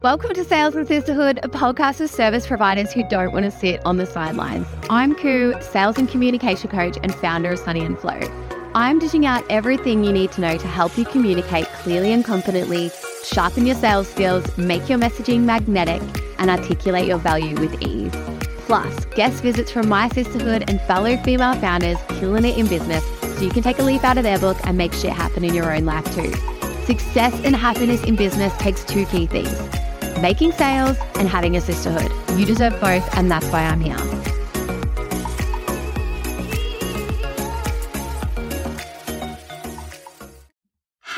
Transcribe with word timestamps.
Welcome 0.00 0.32
to 0.34 0.44
Sales 0.44 0.76
and 0.76 0.86
Sisterhood, 0.86 1.40
a 1.42 1.48
podcast 1.48 2.00
of 2.00 2.08
service 2.08 2.46
providers 2.46 2.92
who 2.92 3.02
don't 3.08 3.32
want 3.32 3.46
to 3.46 3.50
sit 3.50 3.84
on 3.84 3.96
the 3.96 4.06
sidelines. 4.06 4.64
I'm 4.88 5.12
Cou, 5.16 5.60
sales 5.60 5.98
and 5.98 6.08
communication 6.08 6.70
coach 6.70 6.96
and 7.02 7.12
founder 7.16 7.50
of 7.50 7.58
Sunny 7.58 7.84
and 7.84 7.98
Flow. 7.98 8.20
I'm 8.76 9.00
dishing 9.00 9.26
out 9.26 9.44
everything 9.50 10.04
you 10.04 10.12
need 10.12 10.30
to 10.32 10.40
know 10.40 10.56
to 10.56 10.68
help 10.68 10.96
you 10.96 11.04
communicate 11.04 11.66
clearly 11.82 12.12
and 12.12 12.24
confidently, 12.24 12.92
sharpen 13.24 13.66
your 13.66 13.74
sales 13.74 14.06
skills, 14.08 14.56
make 14.56 14.88
your 14.88 15.00
messaging 15.00 15.40
magnetic, 15.40 16.00
and 16.38 16.48
articulate 16.48 17.08
your 17.08 17.18
value 17.18 17.58
with 17.58 17.82
ease. 17.82 18.12
Plus, 18.66 19.04
guest 19.16 19.42
visits 19.42 19.72
from 19.72 19.88
my 19.88 20.08
sisterhood 20.10 20.62
and 20.68 20.80
fellow 20.82 21.16
female 21.24 21.54
founders 21.54 21.98
killing 22.20 22.44
it 22.44 22.56
in 22.56 22.68
business 22.68 23.04
so 23.36 23.42
you 23.42 23.50
can 23.50 23.64
take 23.64 23.80
a 23.80 23.82
leaf 23.82 24.04
out 24.04 24.16
of 24.16 24.22
their 24.22 24.38
book 24.38 24.58
and 24.62 24.78
make 24.78 24.92
shit 24.92 25.10
happen 25.10 25.44
in 25.44 25.54
your 25.54 25.74
own 25.74 25.86
life 25.86 26.04
too. 26.14 26.32
Success 26.86 27.34
and 27.42 27.56
happiness 27.56 28.04
in 28.04 28.14
business 28.14 28.56
takes 28.58 28.84
two 28.84 29.04
key 29.06 29.26
things 29.26 29.58
making 30.20 30.52
sales 30.52 30.96
and 31.16 31.28
having 31.28 31.56
a 31.56 31.60
sisterhood. 31.60 32.10
You 32.38 32.46
deserve 32.46 32.80
both, 32.80 33.16
and 33.16 33.30
that's 33.30 33.46
why 33.46 33.64
I'm 33.64 33.80
here. 33.80 33.96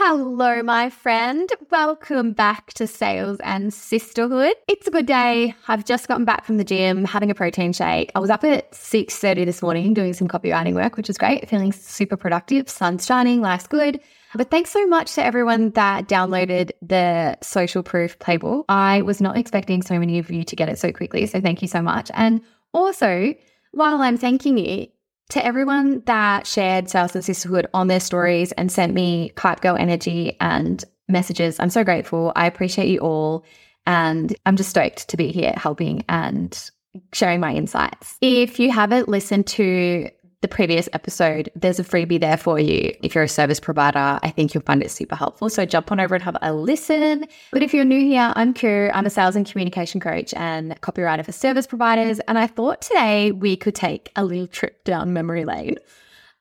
Hello, 0.03 0.63
my 0.63 0.91
friend. 0.91 1.49
Welcome 1.71 2.33
back 2.33 2.73
to 2.73 2.87
Sales 2.87 3.39
and 3.45 3.73
Sisterhood. 3.73 4.55
It's 4.67 4.89
a 4.89 4.91
good 4.91 5.07
day. 5.07 5.55
I've 5.69 5.85
just 5.85 6.09
gotten 6.09 6.25
back 6.25 6.45
from 6.45 6.57
the 6.57 6.65
gym, 6.65 7.05
having 7.05 7.31
a 7.31 7.35
protein 7.35 7.73
shake. 7.73 8.11
I 8.15 8.19
was 8.19 8.31
up 8.31 8.43
at 8.43 8.75
6:30 8.75 9.45
this 9.45 9.63
morning 9.63 9.95
doing 9.95 10.15
some 10.15 10.27
copywriting 10.27 10.75
work, 10.75 10.97
which 10.97 11.11
is 11.11 11.19
great. 11.19 11.49
Feeling 11.49 11.71
super 11.71 12.17
productive. 12.17 12.69
Sun's 12.69 13.07
shining, 13.07 13.41
life's 13.41 13.67
good. 13.67 14.01
But 14.35 14.51
thanks 14.51 14.71
so 14.71 14.87
much 14.87 15.15
to 15.15 15.25
everyone 15.25 15.71
that 15.71 16.09
downloaded 16.09 16.71
the 16.83 17.37
social 17.43 17.83
proof 17.83 18.19
playbook. 18.19 18.65
I 18.69 19.03
was 19.03 19.21
not 19.21 19.37
expecting 19.37 19.83
so 19.83 19.99
many 19.99 20.19
of 20.19 20.31
you 20.31 20.45
to 20.45 20.57
get 20.57 20.69
it 20.69 20.79
so 20.79 20.93
quickly. 20.93 21.27
So 21.27 21.41
thank 21.41 21.63
you 21.63 21.69
so 21.69 21.83
much. 21.83 22.11
And 22.15 22.41
also, 22.73 23.35
while 23.73 24.01
I'm 24.01 24.17
thanking 24.17 24.59
you, 24.59 24.89
to 25.31 25.45
everyone 25.45 26.03
that 26.07 26.47
shared 26.47 26.91
Sales 26.91 27.15
and 27.15 27.25
Sisterhood 27.25 27.69
on 27.73 27.87
their 27.87 28.01
stories 28.01 28.51
and 28.53 28.71
sent 28.71 28.93
me 28.95 29.33
hype 29.39 29.61
girl 29.61 29.77
energy 29.77 30.37
and 30.41 30.85
messages, 31.09 31.61
I'm 31.61 31.71
so 31.71 31.85
grateful. 31.85 32.33
I 32.35 32.47
appreciate 32.47 32.89
you 32.89 32.99
all. 32.99 33.45
And 33.87 34.35
I'm 34.45 34.57
just 34.57 34.71
stoked 34.71 35.09
to 35.09 35.17
be 35.17 35.33
here 35.33 35.55
helping 35.57 36.05
and 36.09 36.71
sharing 37.13 37.41
my 37.41 37.55
insights. 37.55 38.17
If 38.21 38.59
you 38.59 38.71
haven't 38.71 39.09
listened 39.09 39.47
to 39.49 40.11
the 40.43 40.49
previous 40.49 40.89
episode, 40.95 41.51
there's 41.55 41.79
a 41.79 41.85
freebie 41.85 42.19
there 42.19 42.39
for 42.39 42.59
you. 42.59 42.95
If 43.03 43.15
you're 43.15 43.25
a 43.25 43.29
service 43.29 43.61
provider, 43.61 44.19
I 44.23 44.31
think 44.31 44.55
you'll 44.55 44.63
find 44.63 44.83
it 44.83 44.91
super 44.91 45.15
helpful. 45.15 45.51
So 45.51 45.67
jump 45.67 45.93
on 45.93 46.01
over 46.01 46.15
and 46.15 46.25
have 46.25 46.37
a 46.41 46.55
listen. 46.55 47.27
But 47.53 47.63
if 47.63 47.75
you're 47.75 47.85
new 47.85 48.01
here, 48.01 48.33
I'm 48.35 48.55
Cou. 48.55 48.91
I'm 48.95 49.05
a 49.05 49.11
sales 49.11 49.37
and 49.37 49.47
communication 49.47 50.01
coach 50.01 50.33
and 50.35 50.81
copywriter 50.81 51.25
for 51.27 51.33
service 51.33 51.67
providers. 51.67 52.21
And 52.21 52.39
I 52.39 52.47
thought 52.47 52.81
today 52.81 53.33
we 53.33 53.55
could 53.55 53.75
take 53.75 54.11
a 54.17 54.25
little 54.25 54.47
trip 54.47 54.83
down 54.85 55.13
memory 55.13 55.45
lane 55.45 55.77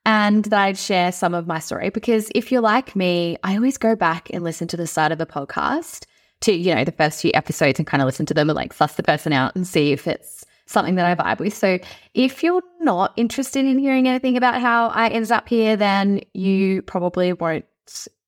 and 0.05 0.45
that 0.45 0.59
I'd 0.59 0.77
share 0.77 1.11
some 1.11 1.33
of 1.33 1.45
my 1.45 1.59
story. 1.59 1.89
Because 1.89 2.31
if 2.33 2.53
you're 2.53 2.61
like 2.61 2.95
me, 2.95 3.37
I 3.43 3.55
always 3.55 3.77
go 3.77 3.97
back 3.97 4.29
and 4.33 4.45
listen 4.45 4.69
to 4.69 4.77
the 4.77 4.87
start 4.87 5.11
of 5.11 5.17
the 5.17 5.25
podcast 5.25 6.05
to, 6.41 6.53
you 6.53 6.73
know, 6.73 6.85
the 6.85 6.93
first 6.93 7.21
few 7.21 7.31
episodes 7.33 7.79
and 7.79 7.87
kind 7.87 8.01
of 8.01 8.05
listen 8.05 8.25
to 8.27 8.33
them 8.33 8.49
and 8.49 8.55
like 8.55 8.71
suss 8.71 8.95
the 8.95 9.03
person 9.03 9.33
out 9.33 9.57
and 9.57 9.67
see 9.67 9.91
if 9.91 10.07
it's 10.07 10.45
something 10.69 10.95
that 10.95 11.05
I 11.05 11.15
vibe 11.15 11.39
with. 11.39 11.55
So 11.55 11.79
if 12.13 12.43
you're 12.43 12.61
not 12.79 13.13
interested 13.17 13.65
in 13.65 13.79
hearing 13.79 14.07
anything 14.07 14.37
about 14.37 14.61
how 14.61 14.89
I 14.89 15.09
ended 15.09 15.31
up 15.31 15.49
here, 15.49 15.75
then 15.75 16.21
you 16.33 16.83
probably 16.83 17.33
won't 17.33 17.65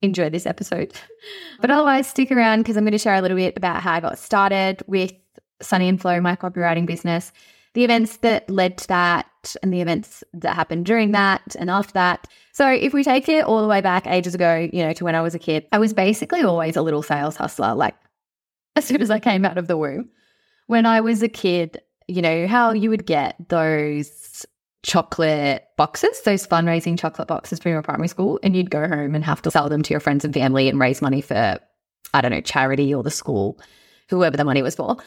enjoy 0.02 0.30
this 0.32 0.48
episode. 0.48 0.94
But 1.60 1.70
otherwise, 1.70 2.08
stick 2.08 2.32
around 2.32 2.62
because 2.62 2.78
I'm 2.78 2.84
going 2.84 2.94
to 2.94 2.98
share 2.98 3.14
a 3.14 3.22
little 3.22 3.38
bit 3.38 3.56
about 3.56 3.84
how 3.84 3.94
I 3.94 4.00
got 4.00 4.18
started 4.18 4.82
with 4.88 5.14
Sunny 5.62 5.88
and 5.88 6.02
Flow, 6.02 6.20
my 6.20 6.36
copywriting 6.36 6.88
business, 6.88 7.32
the 7.76 7.84
events 7.84 8.18
that 8.18 8.50
led 8.50 8.80
to 8.80 8.88
that, 8.88 9.56
and 9.62 9.72
the 9.72 9.82
events 9.82 10.24
that 10.34 10.56
happened 10.56 10.88
during 10.88 11.12
that 11.12 11.56
and 11.60 11.70
after 11.70 11.94
that. 11.94 12.28
So 12.54 12.68
if 12.68 12.92
we 12.92 13.04
take 13.04 13.30
it 13.30 13.46
all 13.46 13.62
the 13.62 13.68
way 13.68 13.82
back 13.82 14.08
ages 14.08 14.34
ago, 14.34 14.68
you 14.74 14.84
know, 14.84 14.94
to 14.94 15.04
when 15.04 15.16
I 15.16 15.22
was 15.22 15.36
a 15.36 15.40
kid, 15.40 15.68
I 15.72 15.78
was 15.78 15.94
basically 15.94 16.42
always 16.42 16.76
a 16.76 16.82
little 16.82 17.04
sales 17.04 17.36
hustler, 17.36 17.76
like 17.76 17.96
as 18.76 18.86
soon 18.86 19.02
as 19.02 19.12
I 19.12 19.20
came 19.20 19.46
out 19.46 19.60
of 19.60 19.68
the 19.68 19.78
womb. 19.78 20.10
When 20.66 20.86
I 20.88 21.02
was 21.02 21.22
a 21.22 21.30
kid, 21.30 21.82
you 22.12 22.22
know, 22.22 22.48
how 22.48 22.72
you 22.72 22.90
would 22.90 23.06
get 23.06 23.36
those 23.50 24.46
chocolate 24.84 25.66
boxes, 25.78 26.22
those 26.22 26.46
fundraising 26.46 26.98
chocolate 26.98 27.28
boxes 27.28 27.60
from 27.60 27.72
your 27.72 27.82
primary 27.82 28.08
school, 28.08 28.40
and 28.44 28.56
you'd 28.56 28.72
go 28.72 28.88
home 28.88 29.16
and 29.16 29.24
have 29.24 29.42
to 29.44 29.52
sell 29.52 29.70
them 29.70 29.84
to 29.84 29.94
your 29.94 30.00
friends 30.00 30.26
and 30.26 30.34
family 30.34 30.68
and 30.68 30.80
raise 30.80 31.02
money 31.02 31.22
for, 31.22 31.60
I 32.14 32.22
don't 32.22 32.32
know, 32.32 32.42
charity 32.42 32.94
or 32.94 33.04
the 33.04 33.12
school, 33.12 33.60
whoever 34.10 34.38
the 34.38 34.46
money 34.46 34.62
was 34.62 34.76
for. 34.76 34.98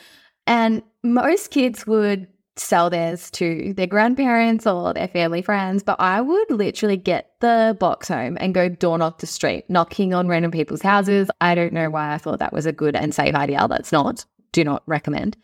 And 0.46 0.82
most 1.02 1.50
kids 1.50 1.86
would 1.86 2.28
sell 2.56 2.88
theirs 2.88 3.30
to 3.32 3.74
their 3.74 3.86
grandparents 3.86 4.66
or 4.66 4.94
their 4.94 5.08
family 5.08 5.42
friends, 5.42 5.82
but 5.82 5.98
I 6.00 6.20
would 6.20 6.50
literally 6.50 6.96
get 6.96 7.32
the 7.40 7.76
box 7.80 8.08
home 8.08 8.38
and 8.40 8.54
go 8.54 8.68
door 8.68 8.96
knock 8.96 9.18
the 9.18 9.26
street, 9.26 9.64
knocking 9.68 10.14
on 10.14 10.28
random 10.28 10.52
people's 10.52 10.82
houses. 10.82 11.28
I 11.40 11.54
don't 11.54 11.72
know 11.72 11.90
why 11.90 12.14
I 12.14 12.18
thought 12.18 12.38
that 12.38 12.52
was 12.52 12.66
a 12.66 12.72
good 12.72 12.94
and 12.94 13.14
safe 13.14 13.34
idea. 13.34 13.66
That's 13.68 13.90
not. 13.90 14.24
Do 14.52 14.62
not 14.62 14.84
recommend. 14.86 15.36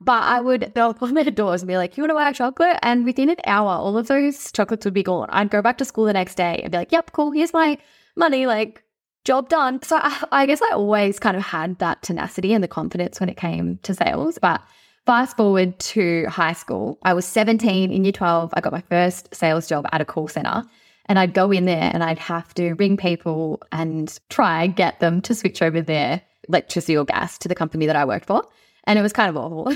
But 0.00 0.22
I 0.22 0.40
would 0.40 0.72
knock 0.76 1.02
on 1.02 1.14
their 1.14 1.24
doors 1.24 1.62
and 1.62 1.68
be 1.68 1.76
like, 1.76 1.96
you 1.96 2.02
want 2.02 2.10
to 2.10 2.14
buy 2.14 2.30
a 2.30 2.34
chocolate? 2.34 2.78
And 2.82 3.04
within 3.04 3.30
an 3.30 3.36
hour, 3.46 3.70
all 3.70 3.98
of 3.98 4.06
those 4.06 4.52
chocolates 4.52 4.84
would 4.84 4.94
be 4.94 5.02
gone. 5.02 5.28
I'd 5.30 5.50
go 5.50 5.60
back 5.60 5.78
to 5.78 5.84
school 5.84 6.04
the 6.04 6.12
next 6.12 6.36
day 6.36 6.60
and 6.62 6.70
be 6.70 6.78
like, 6.78 6.92
yep, 6.92 7.12
cool, 7.12 7.32
here's 7.32 7.52
my 7.52 7.78
money, 8.16 8.46
like, 8.46 8.84
job 9.24 9.48
done. 9.48 9.82
So 9.82 9.96
I, 9.96 10.24
I 10.30 10.46
guess 10.46 10.62
I 10.62 10.72
always 10.72 11.18
kind 11.18 11.36
of 11.36 11.42
had 11.42 11.78
that 11.80 12.02
tenacity 12.02 12.52
and 12.52 12.62
the 12.62 12.68
confidence 12.68 13.18
when 13.18 13.28
it 13.28 13.36
came 13.36 13.78
to 13.82 13.92
sales. 13.92 14.38
But 14.40 14.62
fast 15.04 15.36
forward 15.36 15.78
to 15.80 16.26
high 16.26 16.52
school, 16.52 16.98
I 17.02 17.12
was 17.12 17.24
17 17.24 17.90
in 17.90 18.04
year 18.04 18.12
12. 18.12 18.50
I 18.54 18.60
got 18.60 18.72
my 18.72 18.82
first 18.82 19.34
sales 19.34 19.68
job 19.68 19.86
at 19.92 20.00
a 20.00 20.04
call 20.04 20.28
center. 20.28 20.64
And 21.06 21.18
I'd 21.18 21.34
go 21.34 21.50
in 21.50 21.64
there 21.64 21.90
and 21.92 22.04
I'd 22.04 22.18
have 22.18 22.52
to 22.54 22.74
ring 22.74 22.96
people 22.96 23.62
and 23.72 24.16
try 24.28 24.64
and 24.64 24.76
get 24.76 25.00
them 25.00 25.22
to 25.22 25.34
switch 25.34 25.62
over 25.62 25.80
their 25.80 26.20
electricity 26.48 26.96
or 26.96 27.04
gas 27.04 27.38
to 27.38 27.48
the 27.48 27.54
company 27.54 27.86
that 27.86 27.96
I 27.96 28.04
worked 28.04 28.26
for 28.26 28.44
and 28.88 28.98
it 28.98 29.02
was 29.02 29.12
kind 29.12 29.28
of 29.28 29.36
awful. 29.36 29.72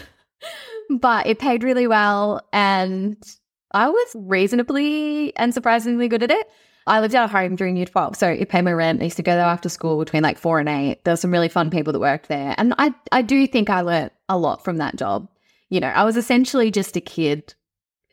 but 0.98 1.26
it 1.26 1.38
paid 1.38 1.62
really 1.62 1.86
well 1.86 2.40
and 2.52 3.16
I 3.70 3.88
was 3.88 4.16
reasonably 4.16 5.36
and 5.36 5.54
surprisingly 5.54 6.08
good 6.08 6.22
at 6.22 6.30
it. 6.30 6.50
I 6.86 7.00
lived 7.00 7.14
out 7.14 7.26
of 7.26 7.30
home 7.30 7.54
during 7.54 7.76
year 7.76 7.86
12, 7.86 8.16
so 8.16 8.28
it 8.28 8.48
paid 8.48 8.62
my 8.62 8.72
rent. 8.72 9.00
I 9.00 9.04
used 9.04 9.16
to 9.18 9.22
go 9.22 9.36
there 9.36 9.44
after 9.44 9.68
school 9.68 9.98
between 10.00 10.24
like 10.24 10.36
four 10.36 10.58
and 10.58 10.68
eight. 10.68 11.04
There 11.04 11.12
were 11.12 11.16
some 11.16 11.30
really 11.30 11.48
fun 11.48 11.70
people 11.70 11.92
that 11.92 12.00
worked 12.00 12.26
there. 12.26 12.56
And 12.58 12.74
I, 12.76 12.92
I 13.12 13.22
do 13.22 13.46
think 13.46 13.70
I 13.70 13.82
learned 13.82 14.10
a 14.28 14.36
lot 14.36 14.64
from 14.64 14.78
that 14.78 14.96
job. 14.96 15.28
You 15.68 15.78
know, 15.78 15.88
I 15.88 16.02
was 16.02 16.16
essentially 16.16 16.72
just 16.72 16.96
a 16.96 17.00
kid 17.00 17.54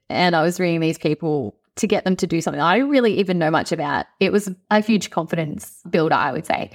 and 0.10 0.36
I 0.36 0.44
was 0.44 0.60
reading 0.60 0.82
these 0.82 1.00
people 1.00 1.56
to 1.78 1.88
get 1.88 2.04
them 2.04 2.16
to 2.18 2.28
do 2.28 2.42
something 2.42 2.62
I 2.62 2.76
didn't 2.76 2.92
really 2.92 3.20
even 3.20 3.40
know 3.40 3.50
much 3.50 3.72
about. 3.72 4.06
It 4.20 4.32
was 4.32 4.54
a 4.70 4.82
huge 4.82 5.10
confidence 5.10 5.82
builder, 5.90 6.16
I 6.16 6.32
would 6.32 6.46
say. 6.46 6.72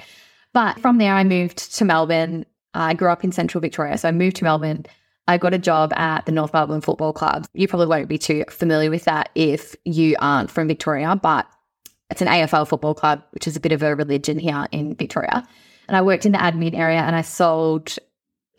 But 0.53 0.81
from 0.81 0.99
there, 0.99 1.15
I 1.15 1.25
moved 1.25 1.77
to 1.77 1.85
Melbourne 1.85 2.47
I 2.75 2.95
grew 2.95 3.09
up 3.09 3.25
in 3.25 3.33
central 3.33 3.61
Victoria, 3.61 3.97
so 3.99 4.09
I 4.09 4.13
moved 4.13 4.37
to 4.37 4.45
Melbourne. 4.45 4.85
I 5.27 5.39
got 5.39 5.55
a 5.55 5.59
job 5.59 5.93
at 5.95 6.27
the 6.27 6.33
North 6.33 6.53
Melbourne 6.53 6.83
Football 6.83 7.13
Club. 7.13 7.47
You 7.55 7.67
probably 7.67 7.87
won't 7.87 8.09
be 8.09 8.19
too 8.19 8.45
familiar 8.51 8.91
with 8.91 9.05
that 9.05 9.31
if 9.35 9.75
you 9.85 10.17
aren't 10.19 10.51
from 10.51 10.69
Victoria, 10.69 11.17
but 11.17 11.47
it's 12.11 12.21
an 12.21 12.29
AFL 12.29 12.69
football 12.69 12.95
club, 12.95 13.23
which 13.31 13.47
is 13.47 13.57
a 13.57 13.61
bit 13.61 13.73
of 13.73 13.83
a 13.83 13.97
religion 13.97 14.39
here 14.39 14.67
in 14.71 14.95
Victoria. 14.95 15.47
And 15.89 15.97
I 15.97 16.03
worked 16.03 16.27
in 16.27 16.33
the 16.33 16.39
admin 16.39 16.77
area 16.77 17.01
and 17.01 17.17
I 17.17 17.23
sold 17.23 17.97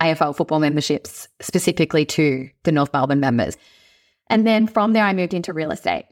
AFL 0.02 0.36
football 0.36 0.60
memberships 0.60 1.28
specifically 1.40 2.06
to 2.06 2.50
the 2.64 2.72
North 2.72 2.92
Melbourne 2.94 3.20
members. 3.20 3.58
And 4.30 4.46
then 4.46 4.68
from 4.68 4.94
there, 4.94 5.06
I 5.06 5.14
moved 5.14 5.34
into 5.34 5.54
real 5.54 5.72
estate. 5.72 6.06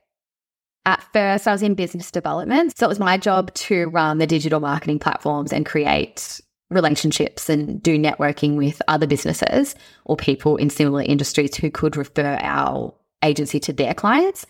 At 0.85 1.03
first, 1.13 1.47
I 1.47 1.51
was 1.51 1.63
in 1.63 1.75
business 1.75 2.11
development. 2.11 2.77
So 2.77 2.85
it 2.85 2.89
was 2.89 2.99
my 2.99 3.17
job 3.17 3.53
to 3.55 3.87
run 3.87 4.17
the 4.17 4.27
digital 4.27 4.59
marketing 4.59 4.99
platforms 4.99 5.53
and 5.53 5.65
create 5.65 6.41
relationships 6.73 7.49
and 7.49 7.81
do 7.81 7.97
networking 7.97 8.55
with 8.55 8.81
other 8.87 9.07
businesses 9.07 9.75
or 10.05 10.17
people 10.17 10.57
in 10.57 10.69
similar 10.69 11.01
industries 11.01 11.55
who 11.55 11.71
could 11.71 11.95
refer 11.95 12.37
our 12.41 12.93
agency 13.23 13.59
to 13.61 13.73
their 13.73 13.93
clients. 13.93 14.45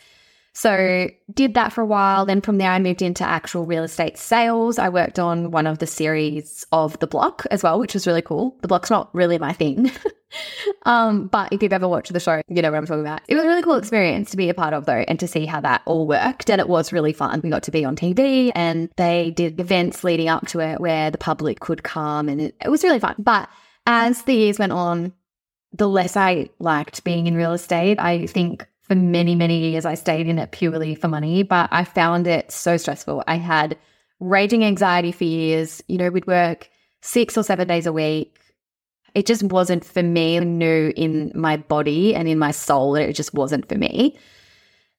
So 0.53 1.09
did 1.33 1.55
that 1.55 1.73
for 1.73 1.81
a 1.81 1.85
while. 1.85 2.25
Then 2.25 2.41
from 2.41 2.59
there, 2.59 2.71
I 2.71 2.79
moved 2.79 3.01
into 3.01 3.23
actual 3.23 3.65
real 3.65 3.83
estate 3.83 4.17
sales. 4.17 4.77
I 4.77 4.89
worked 4.89 5.17
on 5.17 5.49
one 5.51 5.65
of 5.65 5.79
the 5.79 5.87
series 5.87 6.65
of 6.71 6.97
The 6.99 7.07
Block 7.07 7.45
as 7.49 7.63
well, 7.63 7.79
which 7.79 7.95
was 7.95 8.05
really 8.05 8.21
cool. 8.21 8.55
The 8.61 8.67
Block's 8.67 8.91
not 8.91 9.13
really 9.15 9.39
my 9.39 9.51
thing. 9.53 9.91
um, 10.83 11.27
but 11.27 11.51
if 11.51 11.61
you've 11.61 11.73
ever 11.73 11.87
watched 11.87 12.11
the 12.11 12.19
show, 12.19 12.41
you 12.47 12.61
know 12.61 12.71
what 12.71 12.77
I'm 12.77 12.85
talking 12.85 13.01
about. 13.01 13.21
It 13.27 13.35
was 13.35 13.43
a 13.43 13.47
really 13.47 13.61
cool 13.61 13.75
experience 13.75 14.31
to 14.31 14.37
be 14.37 14.49
a 14.49 14.53
part 14.53 14.73
of 14.73 14.85
though, 14.85 15.03
and 15.07 15.19
to 15.19 15.27
see 15.27 15.45
how 15.45 15.61
that 15.61 15.81
all 15.85 16.07
worked. 16.07 16.49
And 16.49 16.59
it 16.59 16.69
was 16.69 16.93
really 16.93 17.13
fun. 17.13 17.41
We 17.43 17.49
got 17.49 17.63
to 17.63 17.71
be 17.71 17.85
on 17.85 17.95
TV 17.95 18.51
and 18.55 18.89
they 18.97 19.31
did 19.31 19.59
events 19.59 20.03
leading 20.03 20.29
up 20.29 20.47
to 20.47 20.59
it 20.59 20.79
where 20.79 21.11
the 21.11 21.17
public 21.17 21.59
could 21.59 21.83
come 21.83 22.29
and 22.29 22.41
it, 22.41 22.55
it 22.63 22.69
was 22.69 22.83
really 22.83 22.99
fun. 22.99 23.15
But 23.17 23.49
as 23.85 24.23
the 24.23 24.33
years 24.33 24.59
went 24.59 24.71
on, 24.71 25.13
the 25.73 25.89
less 25.89 26.15
I 26.15 26.49
liked 26.59 27.03
being 27.03 27.27
in 27.27 27.35
real 27.35 27.53
estate. 27.53 27.99
I 27.99 28.27
think 28.27 28.67
for 28.83 28.95
many, 28.95 29.35
many 29.35 29.71
years, 29.71 29.85
I 29.85 29.95
stayed 29.95 30.27
in 30.27 30.37
it 30.37 30.51
purely 30.51 30.95
for 30.95 31.07
money, 31.07 31.43
but 31.43 31.69
I 31.71 31.83
found 31.83 32.27
it 32.27 32.51
so 32.51 32.77
stressful. 32.77 33.23
I 33.27 33.37
had 33.37 33.77
raging 34.19 34.63
anxiety 34.63 35.11
for 35.11 35.23
years. 35.23 35.81
You 35.87 35.97
know, 35.97 36.09
we'd 36.09 36.27
work 36.27 36.69
six 37.01 37.37
or 37.37 37.43
seven 37.43 37.67
days 37.67 37.85
a 37.85 37.93
week, 37.93 38.37
It 39.15 39.25
just 39.25 39.43
wasn't 39.43 39.85
for 39.85 40.01
me. 40.01 40.37
I 40.37 40.43
knew 40.43 40.91
in 40.95 41.31
my 41.35 41.57
body 41.57 42.15
and 42.15 42.27
in 42.27 42.39
my 42.39 42.51
soul 42.51 42.93
that 42.93 43.07
it 43.07 43.13
just 43.13 43.33
wasn't 43.33 43.67
for 43.69 43.77
me. 43.77 44.17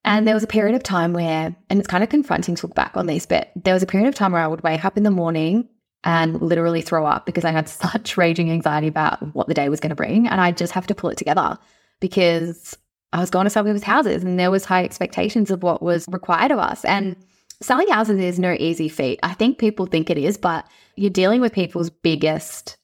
And 0.05 0.27
there 0.27 0.35
was 0.35 0.43
a 0.43 0.49
period 0.49 0.77
of 0.77 0.83
time 0.83 1.15
where, 1.15 1.57
and 1.71 1.79
it's 1.79 1.89
kind 1.89 2.05
of 2.05 2.11
confronting 2.11 2.55
to 2.57 2.67
look 2.67 2.77
back 2.77 2.97
on 2.97 3.07
this, 3.07 3.25
but 3.27 3.51
there 3.57 3.73
was 3.73 3.83
a 3.83 3.87
period 3.87 4.09
of 4.09 4.15
time 4.15 4.33
where 4.33 4.43
I 4.43 4.47
would 4.47 4.63
wake 4.63 4.85
up 4.85 4.97
in 4.97 5.03
the 5.03 5.11
morning 5.11 5.69
and 6.05 6.41
literally 6.43 6.83
throw 6.83 7.07
up 7.07 7.25
because 7.27 7.45
I 7.45 7.51
had 7.51 7.69
such 7.69 8.17
raging 8.17 8.51
anxiety 8.51 8.87
about 8.87 9.35
what 9.35 9.49
the 9.49 9.55
day 9.55 9.69
was 9.69 9.81
going 9.81 9.91
to 9.91 9.97
bring. 9.97 10.29
And 10.29 10.41
I 10.41 10.53
just 10.53 10.75
have 10.75 10.87
to 10.89 10.95
pull 10.95 11.11
it 11.11 11.19
together 11.19 11.59
because 12.01 12.77
I 13.13 13.21
was 13.21 13.31
going 13.31 13.45
to 13.45 13.51
sell 13.51 13.65
people's 13.65 13.83
houses 13.83 14.23
and 14.23 14.39
there 14.39 14.51
was 14.51 14.65
high 14.65 14.85
expectations 14.85 15.51
of 15.51 15.63
what 15.63 15.83
was 15.83 16.07
required 16.09 16.51
of 16.51 16.59
us. 16.59 16.85
And 16.85 17.17
selling 17.63 17.89
houses 17.89 18.19
is 18.19 18.39
no 18.39 18.57
easy 18.59 18.89
feat. 18.89 19.21
I 19.23 19.33
think 19.33 19.59
people 19.59 19.87
think 19.87 20.11
it 20.11 20.19
is, 20.19 20.37
but 20.37 20.67
you're 20.97 21.11
dealing 21.11 21.41
with 21.41 21.53
people's 21.53 21.91
biggest 21.91 22.77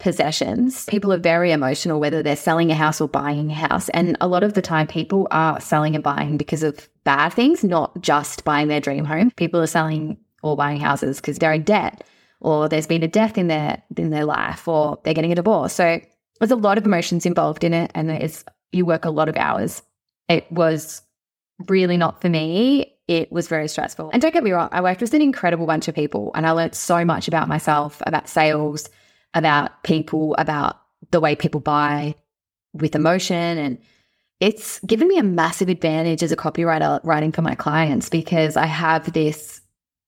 possessions. 0.00 0.84
People 0.86 1.12
are 1.12 1.18
very 1.18 1.52
emotional, 1.52 2.00
whether 2.00 2.22
they're 2.22 2.36
selling 2.36 2.70
a 2.70 2.74
house 2.74 3.00
or 3.00 3.08
buying 3.08 3.50
a 3.50 3.54
house. 3.54 3.88
And 3.90 4.16
a 4.20 4.28
lot 4.28 4.42
of 4.42 4.54
the 4.54 4.62
time, 4.62 4.86
people 4.86 5.28
are 5.30 5.60
selling 5.60 5.94
and 5.94 6.02
buying 6.02 6.36
because 6.36 6.62
of 6.62 6.88
bad 7.04 7.32
things, 7.32 7.62
not 7.62 8.00
just 8.00 8.44
buying 8.44 8.68
their 8.68 8.80
dream 8.80 9.04
home. 9.04 9.30
People 9.32 9.60
are 9.60 9.66
selling 9.66 10.18
or 10.42 10.56
buying 10.56 10.80
houses 10.80 11.20
because 11.20 11.38
they're 11.38 11.52
in 11.52 11.62
debt 11.62 12.02
or 12.40 12.68
there's 12.68 12.86
been 12.86 13.02
a 13.02 13.08
death 13.08 13.38
in 13.38 13.48
their 13.48 13.82
in 13.96 14.10
their 14.10 14.24
life 14.24 14.66
or 14.66 14.98
they're 15.04 15.14
getting 15.14 15.32
a 15.32 15.36
divorce. 15.36 15.74
So 15.74 16.00
there's 16.38 16.50
a 16.50 16.56
lot 16.56 16.78
of 16.78 16.86
emotions 16.86 17.26
involved 17.26 17.64
in 17.64 17.74
it 17.74 17.90
and 17.94 18.10
it's 18.10 18.44
you 18.72 18.86
work 18.86 19.04
a 19.04 19.10
lot 19.10 19.28
of 19.28 19.36
hours. 19.36 19.82
It 20.28 20.50
was 20.50 21.02
really 21.68 21.96
not 21.96 22.20
for 22.20 22.28
me. 22.28 22.96
It 23.08 23.30
was 23.30 23.48
very 23.48 23.68
stressful. 23.68 24.10
And 24.12 24.22
don't 24.22 24.32
get 24.32 24.44
me 24.44 24.52
wrong, 24.52 24.68
I 24.72 24.80
worked 24.80 25.00
with 25.00 25.14
an 25.14 25.22
incredible 25.22 25.66
bunch 25.66 25.88
of 25.88 25.94
people 25.94 26.30
and 26.34 26.46
I 26.46 26.52
learned 26.52 26.74
so 26.74 27.04
much 27.04 27.28
about 27.28 27.48
myself, 27.48 28.00
about 28.06 28.28
sales, 28.28 28.88
about 29.34 29.82
people, 29.82 30.34
about 30.38 30.80
the 31.10 31.20
way 31.20 31.34
people 31.34 31.60
buy 31.60 32.14
with 32.72 32.94
emotion. 32.94 33.58
And 33.58 33.78
it's 34.40 34.80
given 34.80 35.08
me 35.08 35.18
a 35.18 35.22
massive 35.22 35.68
advantage 35.68 36.22
as 36.22 36.32
a 36.32 36.36
copywriter 36.36 37.00
writing 37.04 37.32
for 37.32 37.42
my 37.42 37.54
clients 37.54 38.08
because 38.08 38.56
I 38.56 38.66
have 38.66 39.12
this 39.12 39.60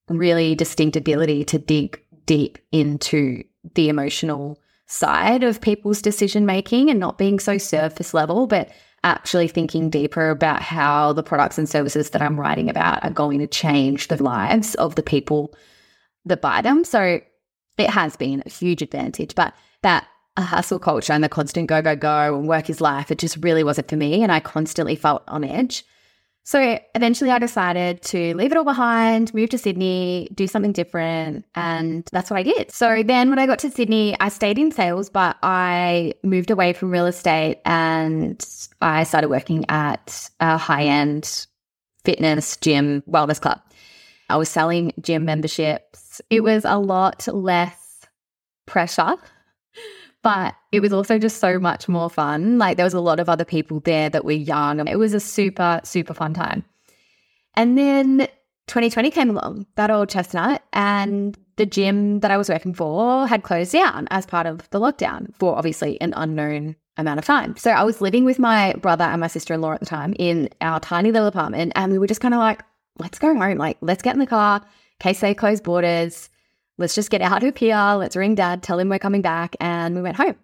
really 0.09 0.55
distinct 0.55 0.97
ability 0.97 1.45
to 1.45 1.59
dig 1.59 2.01
deep 2.27 2.59
into 2.71 3.43
the 3.75 3.89
emotional 3.89 4.59
side 4.87 5.43
of 5.43 5.61
people's 5.61 6.03
decision 6.03 6.45
making 6.45 6.91
and 6.91 7.01
not 7.01 7.19
being 7.19 7.39
so 7.39 7.59
surface 7.59 8.13
level, 8.13 8.47
but 8.47 8.71
actually 9.05 9.49
thinking 9.49 9.91
deeper 9.91 10.31
about 10.31 10.63
how 10.63 11.13
the 11.13 11.23
products 11.23 11.59
and 11.59 11.69
services 11.69 12.11
that 12.11 12.23
I'm 12.23 12.39
writing 12.39 12.69
about 12.69 13.05
are 13.05 13.11
going 13.11 13.41
to 13.41 13.47
change 13.47 14.09
the 14.09 14.23
lives 14.23 14.75
of 14.77 14.95
the 14.95 15.03
people 15.03 15.55
that 16.25 16.41
buy 16.41 16.63
them. 16.63 16.85
So 16.85 17.21
it 17.79 17.91
has 17.91 18.17
been 18.17 18.43
a 18.45 18.51
huge 18.51 18.83
advantage, 18.83 19.35
but 19.35 19.55
that 19.83 20.07
a 20.37 20.43
hustle 20.43 20.79
culture 20.79 21.13
and 21.13 21.23
the 21.23 21.29
constant 21.29 21.69
go, 21.69 21.83
go, 21.83 21.95
go 21.95 22.39
and 22.39 22.49
work 22.49 22.71
is 22.71 22.81
life, 22.81 23.11
it 23.11 23.19
just 23.19 23.37
really 23.43 23.65
wasn't 23.65 23.89
for 23.89 23.97
me. 23.97 24.23
And 24.23 24.33
I 24.33 24.41
constantly 24.41 24.97
felt 24.97 25.23
on 25.29 25.45
edge. 25.45 25.85
So 26.45 26.79
eventually 26.97 27.31
I 27.31 27.39
decided 27.39 28.03
to 28.03 28.35
leave 28.35 28.51
it 28.51 28.59
all 28.59 28.65
behind, 28.65 29.33
move 29.33 29.51
to 29.51 29.59
Sydney, 29.59 30.29
do 30.35 30.49
something 30.49 30.73
different. 30.73 31.45
And 31.55 32.09
that's 32.11 32.31
what 32.31 32.39
I 32.39 32.43
did. 32.43 32.73
So 32.73 33.03
then 33.05 33.31
when 33.31 33.39
I 33.39 33.47
got 33.47 33.61
to 33.61 33.71
Sydney, 33.71 34.17
I 34.19 34.29
stayed 34.29 34.59
in 34.59 34.73
sales, 34.73 35.09
but 35.09 35.37
I 35.43 36.15
moved 36.25 36.51
away 36.51 36.73
from 36.73 36.91
real 36.91 37.07
estate 37.07 37.61
and 37.65 38.45
I 38.81 39.05
started 39.05 39.29
working 39.29 39.65
at 39.69 40.31
a 40.41 40.57
high 40.57 40.85
end 40.85 41.47
fitness 42.05 42.57
gym 42.57 43.03
wellness 43.09 43.41
club. 43.41 43.61
I 44.29 44.37
was 44.37 44.49
selling 44.49 44.93
gym 45.01 45.25
memberships. 45.25 46.02
It 46.31 46.41
was 46.41 46.65
a 46.65 46.79
lot 46.79 47.27
less 47.29 48.07
pressure 48.67 49.17
but 50.23 50.55
it 50.71 50.81
was 50.81 50.93
also 50.93 51.19
just 51.19 51.39
so 51.39 51.59
much 51.59 51.89
more 51.89 52.09
fun. 52.09 52.59
Like 52.59 52.77
there 52.77 52.87
was 52.87 52.95
a 52.95 53.01
lot 53.01 53.21
of 53.21 53.29
other 53.29 53.45
people 53.45 53.81
there 53.81 54.09
that 54.09 54.25
were 54.25 54.33
young. 54.33 54.87
It 54.87 54.99
was 54.99 55.15
a 55.15 55.21
super, 55.21 55.81
super 55.85 56.15
fun 56.15 56.33
time. 56.33 56.65
And 57.55 57.77
then 57.77 58.29
2020 58.69 59.11
came 59.11 59.31
along, 59.31 59.67
that 59.75 59.91
old 59.91 60.09
chestnut, 60.09 60.63
and 60.73 61.37
the 61.57 61.67
gym 61.67 62.21
that 62.21 62.31
I 62.31 62.37
was 62.37 62.49
working 62.49 62.73
for 62.73 63.27
had 63.27 63.43
closed 63.43 63.73
down 63.73 64.09
as 64.11 64.25
part 64.25 64.47
of 64.47 64.71
the 64.71 64.81
lockdown 64.81 65.35
for 65.35 65.57
obviously 65.57 66.01
an 66.01 66.15
unknown 66.17 66.77
amount 66.97 67.19
of 67.19 67.25
time. 67.25 67.57
So 67.57 67.73
I 67.73 67.83
was 67.83 68.01
living 68.01 68.25
with 68.25 68.39
my 68.39 68.75
brother 68.75 69.05
and 69.05 69.21
my 69.21 69.27
sister 69.27 69.53
in 69.55 69.61
law 69.61 69.73
at 69.73 69.81
the 69.81 69.87
time 69.87 70.15
in 70.19 70.49
our 70.61 70.81
tiny 70.81 71.11
little 71.11 71.29
apartment, 71.29 71.73
and 71.75 71.93
we 71.93 71.99
were 71.99 72.07
just 72.07 72.21
kind 72.21 72.33
of 72.33 72.39
like, 72.39 72.63
let's 72.99 73.19
go 73.19 73.35
home. 73.35 73.59
Like, 73.59 73.77
let's 73.81 74.03
get 74.03 74.15
in 74.15 74.21
the 74.21 74.27
car 74.27 74.65
case 75.03 75.21
they 75.21 75.35
close 75.35 75.61
borders 75.61 76.31
let's 76.79 76.95
just 76.95 77.11
get 77.11 77.23
out 77.23 77.43
of 77.43 77.57
here. 77.57 77.95
Let's 77.97 78.17
ring 78.17 78.35
dad, 78.35 78.63
tell 78.63 78.79
him 78.79 78.89
we're 78.89 78.99
coming 78.99 79.23
back. 79.23 79.57
And 79.61 79.95
we 79.95 80.03
went 80.03 80.17
home. 80.17 80.37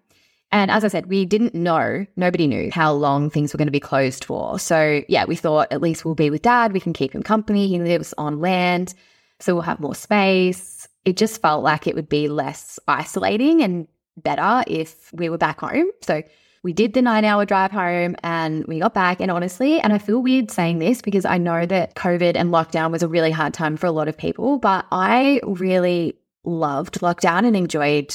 And 0.50 0.70
as 0.70 0.82
I 0.82 0.88
said, 0.88 1.06
we 1.06 1.26
didn't 1.26 1.54
know, 1.54 2.06
nobody 2.16 2.46
knew 2.46 2.70
how 2.72 2.92
long 2.92 3.28
things 3.28 3.52
were 3.52 3.58
going 3.58 3.68
to 3.68 3.72
be 3.72 3.80
closed 3.80 4.24
for. 4.24 4.58
So, 4.58 5.02
yeah, 5.06 5.26
we 5.26 5.36
thought 5.36 5.70
at 5.70 5.82
least 5.82 6.06
we'll 6.06 6.14
be 6.14 6.30
with 6.30 6.40
dad. 6.40 6.72
We 6.72 6.80
can 6.80 6.94
keep 6.94 7.14
him 7.14 7.22
company. 7.22 7.68
He 7.68 7.78
lives 7.78 8.14
on 8.16 8.40
land. 8.40 8.94
So 9.40 9.52
we'll 9.54 9.62
have 9.62 9.78
more 9.78 9.94
space. 9.94 10.88
It 11.04 11.18
just 11.18 11.42
felt 11.42 11.62
like 11.62 11.86
it 11.86 11.94
would 11.94 12.08
be 12.08 12.28
less 12.28 12.78
isolating 12.88 13.62
and 13.62 13.86
better 14.16 14.64
if 14.66 15.12
we 15.12 15.28
were 15.28 15.38
back 15.38 15.60
home. 15.60 15.90
So 16.00 16.22
we 16.62 16.72
did 16.72 16.94
the 16.94 17.02
nine 17.02 17.24
hour 17.24 17.44
drive 17.44 17.70
home 17.70 18.16
and 18.22 18.64
we 18.66 18.80
got 18.80 18.94
back. 18.94 19.20
And 19.20 19.30
honestly, 19.30 19.80
and 19.80 19.92
I 19.92 19.98
feel 19.98 20.20
weird 20.20 20.50
saying 20.50 20.78
this 20.78 21.00
because 21.00 21.24
I 21.24 21.38
know 21.38 21.66
that 21.66 21.94
COVID 21.94 22.36
and 22.36 22.50
lockdown 22.50 22.90
was 22.90 23.02
a 23.02 23.08
really 23.08 23.30
hard 23.30 23.54
time 23.54 23.76
for 23.76 23.86
a 23.86 23.92
lot 23.92 24.08
of 24.08 24.16
people, 24.16 24.58
but 24.58 24.86
I 24.90 25.40
really 25.44 26.14
loved 26.44 27.00
lockdown 27.00 27.46
and 27.46 27.56
enjoyed 27.56 28.14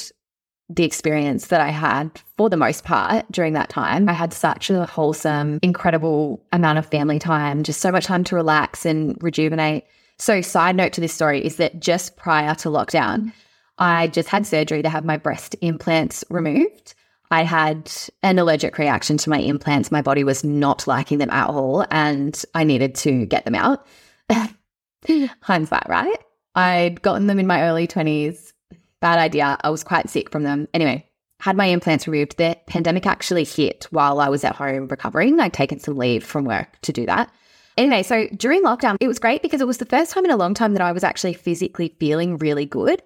the 0.70 0.84
experience 0.84 1.48
that 1.48 1.60
I 1.60 1.68
had 1.68 2.10
for 2.36 2.48
the 2.48 2.56
most 2.56 2.84
part 2.84 3.30
during 3.30 3.52
that 3.52 3.68
time. 3.68 4.08
I 4.08 4.14
had 4.14 4.32
such 4.32 4.70
a 4.70 4.86
wholesome, 4.86 5.58
incredible 5.62 6.42
amount 6.52 6.78
of 6.78 6.86
family 6.86 7.18
time, 7.18 7.62
just 7.62 7.80
so 7.80 7.92
much 7.92 8.06
time 8.06 8.24
to 8.24 8.34
relax 8.34 8.86
and 8.86 9.16
rejuvenate. 9.22 9.84
So, 10.18 10.40
side 10.40 10.76
note 10.76 10.92
to 10.94 11.00
this 11.00 11.12
story 11.12 11.44
is 11.44 11.56
that 11.56 11.80
just 11.80 12.16
prior 12.16 12.54
to 12.56 12.68
lockdown, 12.68 13.24
mm. 13.24 13.32
I 13.78 14.06
just 14.06 14.28
had 14.28 14.46
surgery 14.46 14.82
to 14.82 14.88
have 14.88 15.04
my 15.04 15.16
breast 15.16 15.56
implants 15.60 16.24
removed. 16.30 16.94
I 17.30 17.42
had 17.42 17.90
an 18.22 18.38
allergic 18.38 18.78
reaction 18.78 19.16
to 19.18 19.30
my 19.30 19.38
implants. 19.38 19.90
My 19.90 20.02
body 20.02 20.24
was 20.24 20.44
not 20.44 20.86
liking 20.86 21.18
them 21.18 21.30
at 21.30 21.48
all, 21.48 21.84
and 21.90 22.40
I 22.54 22.64
needed 22.64 22.94
to 22.96 23.26
get 23.26 23.44
them 23.44 23.54
out. 23.54 23.86
Hindsight, 25.42 25.88
right? 25.88 26.18
I'd 26.54 27.02
gotten 27.02 27.26
them 27.26 27.38
in 27.38 27.46
my 27.46 27.62
early 27.62 27.86
20s. 27.86 28.52
Bad 29.00 29.18
idea. 29.18 29.58
I 29.62 29.70
was 29.70 29.84
quite 29.84 30.08
sick 30.08 30.30
from 30.30 30.44
them. 30.44 30.68
Anyway, 30.72 31.08
had 31.40 31.56
my 31.56 31.66
implants 31.66 32.06
removed. 32.06 32.36
The 32.36 32.56
pandemic 32.66 33.06
actually 33.06 33.44
hit 33.44 33.86
while 33.90 34.20
I 34.20 34.28
was 34.28 34.44
at 34.44 34.56
home 34.56 34.88
recovering. 34.88 35.40
I'd 35.40 35.52
taken 35.52 35.78
some 35.78 35.96
leave 35.96 36.24
from 36.24 36.44
work 36.44 36.80
to 36.82 36.92
do 36.92 37.06
that. 37.06 37.30
Anyway, 37.76 38.02
so 38.02 38.28
during 38.36 38.62
lockdown, 38.62 38.96
it 39.00 39.08
was 39.08 39.18
great 39.18 39.42
because 39.42 39.60
it 39.60 39.66
was 39.66 39.78
the 39.78 39.84
first 39.84 40.12
time 40.12 40.24
in 40.24 40.30
a 40.30 40.36
long 40.36 40.54
time 40.54 40.74
that 40.74 40.82
I 40.82 40.92
was 40.92 41.02
actually 41.02 41.34
physically 41.34 41.94
feeling 41.98 42.38
really 42.38 42.66
good. 42.66 43.02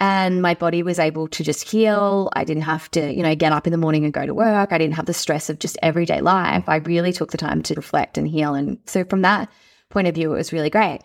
And 0.00 0.40
my 0.40 0.54
body 0.54 0.84
was 0.84 1.00
able 1.00 1.26
to 1.28 1.42
just 1.42 1.68
heal. 1.68 2.30
I 2.34 2.44
didn't 2.44 2.62
have 2.62 2.88
to, 2.92 3.12
you 3.12 3.22
know, 3.22 3.34
get 3.34 3.52
up 3.52 3.66
in 3.66 3.72
the 3.72 3.78
morning 3.78 4.04
and 4.04 4.12
go 4.12 4.26
to 4.26 4.34
work. 4.34 4.72
I 4.72 4.78
didn't 4.78 4.94
have 4.94 5.06
the 5.06 5.14
stress 5.14 5.50
of 5.50 5.58
just 5.58 5.76
everyday 5.82 6.20
life. 6.20 6.68
I 6.68 6.76
really 6.76 7.12
took 7.12 7.32
the 7.32 7.38
time 7.38 7.62
to 7.64 7.74
reflect 7.74 8.16
and 8.16 8.28
heal. 8.28 8.54
And 8.54 8.78
so, 8.86 9.04
from 9.04 9.22
that 9.22 9.50
point 9.90 10.06
of 10.06 10.14
view, 10.14 10.32
it 10.32 10.36
was 10.36 10.52
really 10.52 10.70
great. 10.70 11.00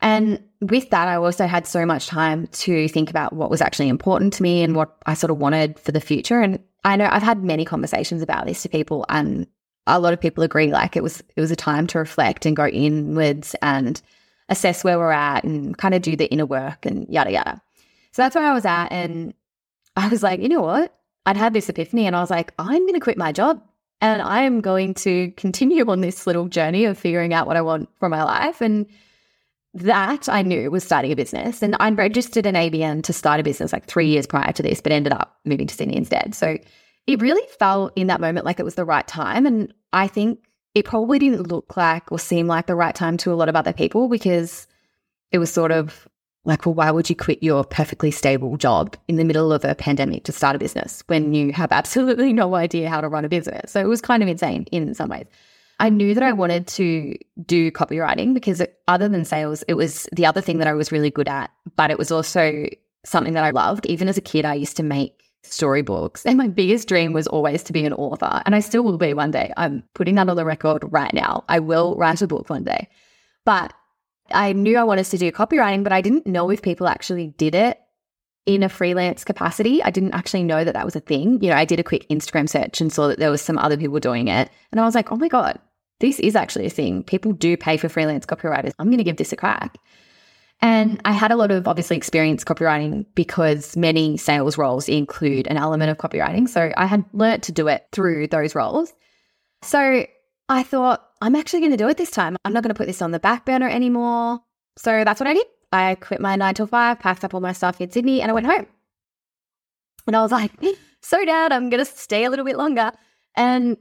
And 0.00 0.42
with 0.60 0.90
that, 0.90 1.08
I 1.08 1.16
also 1.16 1.46
had 1.46 1.66
so 1.66 1.84
much 1.84 2.06
time 2.06 2.46
to 2.46 2.88
think 2.88 3.10
about 3.10 3.34
what 3.34 3.50
was 3.50 3.60
actually 3.60 3.88
important 3.88 4.32
to 4.34 4.42
me 4.42 4.62
and 4.62 4.74
what 4.74 4.96
I 5.04 5.14
sort 5.14 5.30
of 5.30 5.38
wanted 5.38 5.78
for 5.78 5.92
the 5.92 6.00
future. 6.00 6.40
And 6.40 6.58
I 6.84 6.96
know 6.96 7.08
I've 7.10 7.22
had 7.22 7.44
many 7.44 7.64
conversations 7.64 8.22
about 8.22 8.46
this 8.46 8.62
to 8.62 8.68
people, 8.68 9.04
and 9.10 9.46
a 9.86 10.00
lot 10.00 10.14
of 10.14 10.20
people 10.20 10.44
agree 10.44 10.72
like 10.72 10.96
it 10.96 11.02
was 11.02 11.22
it 11.36 11.40
was 11.40 11.50
a 11.50 11.56
time 11.56 11.86
to 11.88 11.98
reflect 11.98 12.46
and 12.46 12.56
go 12.56 12.66
inwards 12.66 13.54
and 13.60 14.00
assess 14.48 14.82
where 14.82 14.98
we're 14.98 15.10
at 15.10 15.44
and 15.44 15.76
kind 15.76 15.94
of 15.94 16.02
do 16.02 16.16
the 16.16 16.30
inner 16.30 16.46
work 16.46 16.86
and 16.86 17.06
yada 17.08 17.32
yada. 17.32 17.62
So 18.12 18.22
that's 18.22 18.34
where 18.34 18.46
I 18.46 18.54
was 18.54 18.64
at, 18.64 18.88
and 18.88 19.34
I 19.96 20.08
was 20.08 20.22
like, 20.22 20.40
you 20.40 20.48
know 20.48 20.62
what? 20.62 20.94
I'd 21.26 21.36
had 21.36 21.52
this 21.52 21.68
epiphany, 21.68 22.06
and 22.06 22.16
I 22.16 22.20
was 22.20 22.30
like, 22.30 22.52
I'm 22.58 22.82
going 22.82 22.94
to 22.94 23.00
quit 23.00 23.18
my 23.18 23.32
job 23.32 23.62
and 24.00 24.22
I 24.22 24.42
am 24.42 24.60
going 24.60 24.94
to 24.94 25.30
continue 25.32 25.88
on 25.90 26.00
this 26.00 26.26
little 26.26 26.48
journey 26.48 26.84
of 26.86 26.98
figuring 26.98 27.34
out 27.34 27.46
what 27.46 27.56
I 27.56 27.62
want 27.62 27.88
for 27.98 28.08
my 28.08 28.22
life 28.22 28.60
and 28.60 28.86
that 29.74 30.28
I 30.28 30.42
knew 30.42 30.70
was 30.70 30.84
starting 30.84 31.12
a 31.12 31.16
business. 31.16 31.62
And 31.62 31.76
I 31.78 31.90
registered 31.90 32.46
an 32.46 32.54
ABN 32.54 33.02
to 33.04 33.12
start 33.12 33.40
a 33.40 33.44
business 33.44 33.72
like 33.72 33.86
three 33.86 34.08
years 34.08 34.26
prior 34.26 34.52
to 34.52 34.62
this, 34.62 34.80
but 34.80 34.92
ended 34.92 35.12
up 35.12 35.38
moving 35.44 35.66
to 35.66 35.74
Sydney 35.74 35.96
instead. 35.96 36.34
So 36.34 36.58
it 37.06 37.20
really 37.20 37.46
felt 37.58 37.92
in 37.94 38.06
that 38.06 38.20
moment 38.20 38.46
like 38.46 38.58
it 38.58 38.64
was 38.64 38.74
the 38.74 38.84
right 38.84 39.06
time. 39.06 39.46
And 39.46 39.72
I 39.92 40.08
think 40.08 40.40
it 40.74 40.86
probably 40.86 41.18
didn't 41.18 41.48
look 41.48 41.76
like 41.76 42.10
or 42.10 42.18
seem 42.18 42.46
like 42.46 42.66
the 42.66 42.74
right 42.74 42.94
time 42.94 43.16
to 43.18 43.32
a 43.32 43.34
lot 43.34 43.48
of 43.48 43.56
other 43.56 43.72
people 43.72 44.08
because 44.08 44.66
it 45.30 45.38
was 45.38 45.52
sort 45.52 45.72
of 45.72 46.08
like, 46.44 46.64
well, 46.64 46.74
why 46.74 46.90
would 46.90 47.10
you 47.10 47.16
quit 47.16 47.42
your 47.42 47.64
perfectly 47.64 48.10
stable 48.10 48.56
job 48.56 48.96
in 49.08 49.16
the 49.16 49.24
middle 49.24 49.52
of 49.52 49.64
a 49.64 49.74
pandemic 49.74 50.24
to 50.24 50.32
start 50.32 50.56
a 50.56 50.58
business 50.58 51.04
when 51.06 51.34
you 51.34 51.52
have 51.52 51.70
absolutely 51.70 52.32
no 52.32 52.54
idea 52.54 52.88
how 52.88 53.00
to 53.00 53.08
run 53.08 53.24
a 53.24 53.28
business? 53.28 53.72
So 53.72 53.80
it 53.80 53.88
was 53.88 54.00
kind 54.00 54.22
of 54.22 54.28
insane 54.28 54.64
in 54.72 54.94
some 54.94 55.10
ways. 55.10 55.26
I 55.78 55.88
knew 55.88 56.12
that 56.14 56.22
I 56.22 56.32
wanted 56.32 56.66
to 56.68 57.16
do 57.46 57.70
copywriting 57.70 58.34
because 58.34 58.62
other 58.86 59.08
than 59.08 59.24
sales, 59.24 59.62
it 59.66 59.74
was 59.74 60.06
the 60.12 60.26
other 60.26 60.42
thing 60.42 60.58
that 60.58 60.68
I 60.68 60.74
was 60.74 60.92
really 60.92 61.10
good 61.10 61.28
at, 61.28 61.50
but 61.76 61.90
it 61.90 61.98
was 61.98 62.10
also 62.10 62.66
something 63.04 63.32
that 63.32 63.44
I 63.44 63.50
loved. 63.50 63.86
Even 63.86 64.08
as 64.08 64.18
a 64.18 64.22
kid, 64.22 64.44
I 64.44 64.54
used 64.54 64.76
to 64.76 64.82
make 64.82 65.20
storybooks. 65.42 66.26
And 66.26 66.36
my 66.36 66.48
biggest 66.48 66.86
dream 66.86 67.14
was 67.14 67.26
always 67.26 67.62
to 67.64 67.72
be 67.72 67.84
an 67.86 67.94
author. 67.94 68.42
And 68.44 68.54
I 68.54 68.60
still 68.60 68.82
will 68.82 68.98
be 68.98 69.14
one 69.14 69.30
day. 69.30 69.52
I'm 69.56 69.82
putting 69.94 70.16
that 70.16 70.28
on 70.28 70.36
the 70.36 70.44
record 70.44 70.84
right 70.90 71.12
now. 71.14 71.44
I 71.48 71.60
will 71.60 71.96
write 71.96 72.20
a 72.20 72.26
book 72.26 72.50
one 72.50 72.64
day. 72.64 72.88
But 73.46 73.72
I 74.32 74.52
knew 74.52 74.76
I 74.76 74.84
wanted 74.84 75.04
to 75.06 75.18
do 75.18 75.32
copywriting, 75.32 75.84
but 75.84 75.92
I 75.92 76.00
didn't 76.00 76.26
know 76.26 76.50
if 76.50 76.62
people 76.62 76.88
actually 76.88 77.28
did 77.38 77.54
it 77.54 77.78
in 78.46 78.62
a 78.62 78.68
freelance 78.68 79.24
capacity. 79.24 79.82
I 79.82 79.90
didn't 79.90 80.14
actually 80.14 80.44
know 80.44 80.64
that 80.64 80.74
that 80.74 80.84
was 80.84 80.96
a 80.96 81.00
thing. 81.00 81.42
You 81.42 81.50
know, 81.50 81.56
I 81.56 81.64
did 81.64 81.80
a 81.80 81.84
quick 81.84 82.08
Instagram 82.08 82.48
search 82.48 82.80
and 82.80 82.92
saw 82.92 83.08
that 83.08 83.18
there 83.18 83.30
was 83.30 83.42
some 83.42 83.58
other 83.58 83.76
people 83.76 84.00
doing 84.00 84.28
it. 84.28 84.50
And 84.72 84.80
I 84.80 84.84
was 84.84 84.94
like, 84.94 85.12
oh 85.12 85.16
my 85.16 85.28
God, 85.28 85.58
this 86.00 86.18
is 86.20 86.34
actually 86.34 86.66
a 86.66 86.70
thing. 86.70 87.02
People 87.02 87.32
do 87.32 87.56
pay 87.56 87.76
for 87.76 87.88
freelance 87.88 88.26
copywriters. 88.26 88.72
I'm 88.78 88.88
going 88.88 88.98
to 88.98 89.04
give 89.04 89.18
this 89.18 89.32
a 89.32 89.36
crack. 89.36 89.78
And 90.62 91.00
I 91.04 91.12
had 91.12 91.30
a 91.30 91.36
lot 91.36 91.50
of 91.50 91.66
obviously 91.66 91.96
experience 91.96 92.44
copywriting 92.44 93.06
because 93.14 93.76
many 93.76 94.16
sales 94.16 94.58
roles 94.58 94.88
include 94.88 95.46
an 95.46 95.56
element 95.56 95.90
of 95.90 95.98
copywriting. 95.98 96.48
So 96.48 96.72
I 96.76 96.86
had 96.86 97.04
learnt 97.12 97.44
to 97.44 97.52
do 97.52 97.68
it 97.68 97.86
through 97.92 98.26
those 98.28 98.54
roles. 98.54 98.92
So 99.62 100.06
I 100.50 100.64
thought, 100.64 101.08
I'm 101.22 101.36
actually 101.36 101.60
going 101.60 101.70
to 101.70 101.76
do 101.76 101.88
it 101.88 101.96
this 101.96 102.10
time. 102.10 102.36
I'm 102.44 102.52
not 102.52 102.64
going 102.64 102.74
to 102.74 102.78
put 102.78 102.88
this 102.88 103.00
on 103.00 103.12
the 103.12 103.20
back 103.20 103.46
burner 103.46 103.68
anymore. 103.68 104.40
So 104.76 105.04
that's 105.04 105.20
what 105.20 105.28
I 105.28 105.34
did. 105.34 105.46
I 105.72 105.94
quit 105.94 106.20
my 106.20 106.34
nine 106.34 106.54
to 106.54 106.66
five, 106.66 106.98
packed 106.98 107.24
up 107.24 107.34
all 107.34 107.40
my 107.40 107.52
stuff 107.52 107.78
here 107.78 107.84
in 107.84 107.92
Sydney, 107.92 108.20
and 108.20 108.30
I 108.30 108.34
went 108.34 108.46
home. 108.46 108.66
And 110.08 110.16
I 110.16 110.22
was 110.22 110.32
like, 110.32 110.50
so 111.02 111.24
dad, 111.24 111.52
I'm 111.52 111.70
going 111.70 111.84
to 111.84 111.90
stay 111.90 112.24
a 112.24 112.30
little 112.30 112.44
bit 112.44 112.56
longer. 112.56 112.90
And 113.36 113.76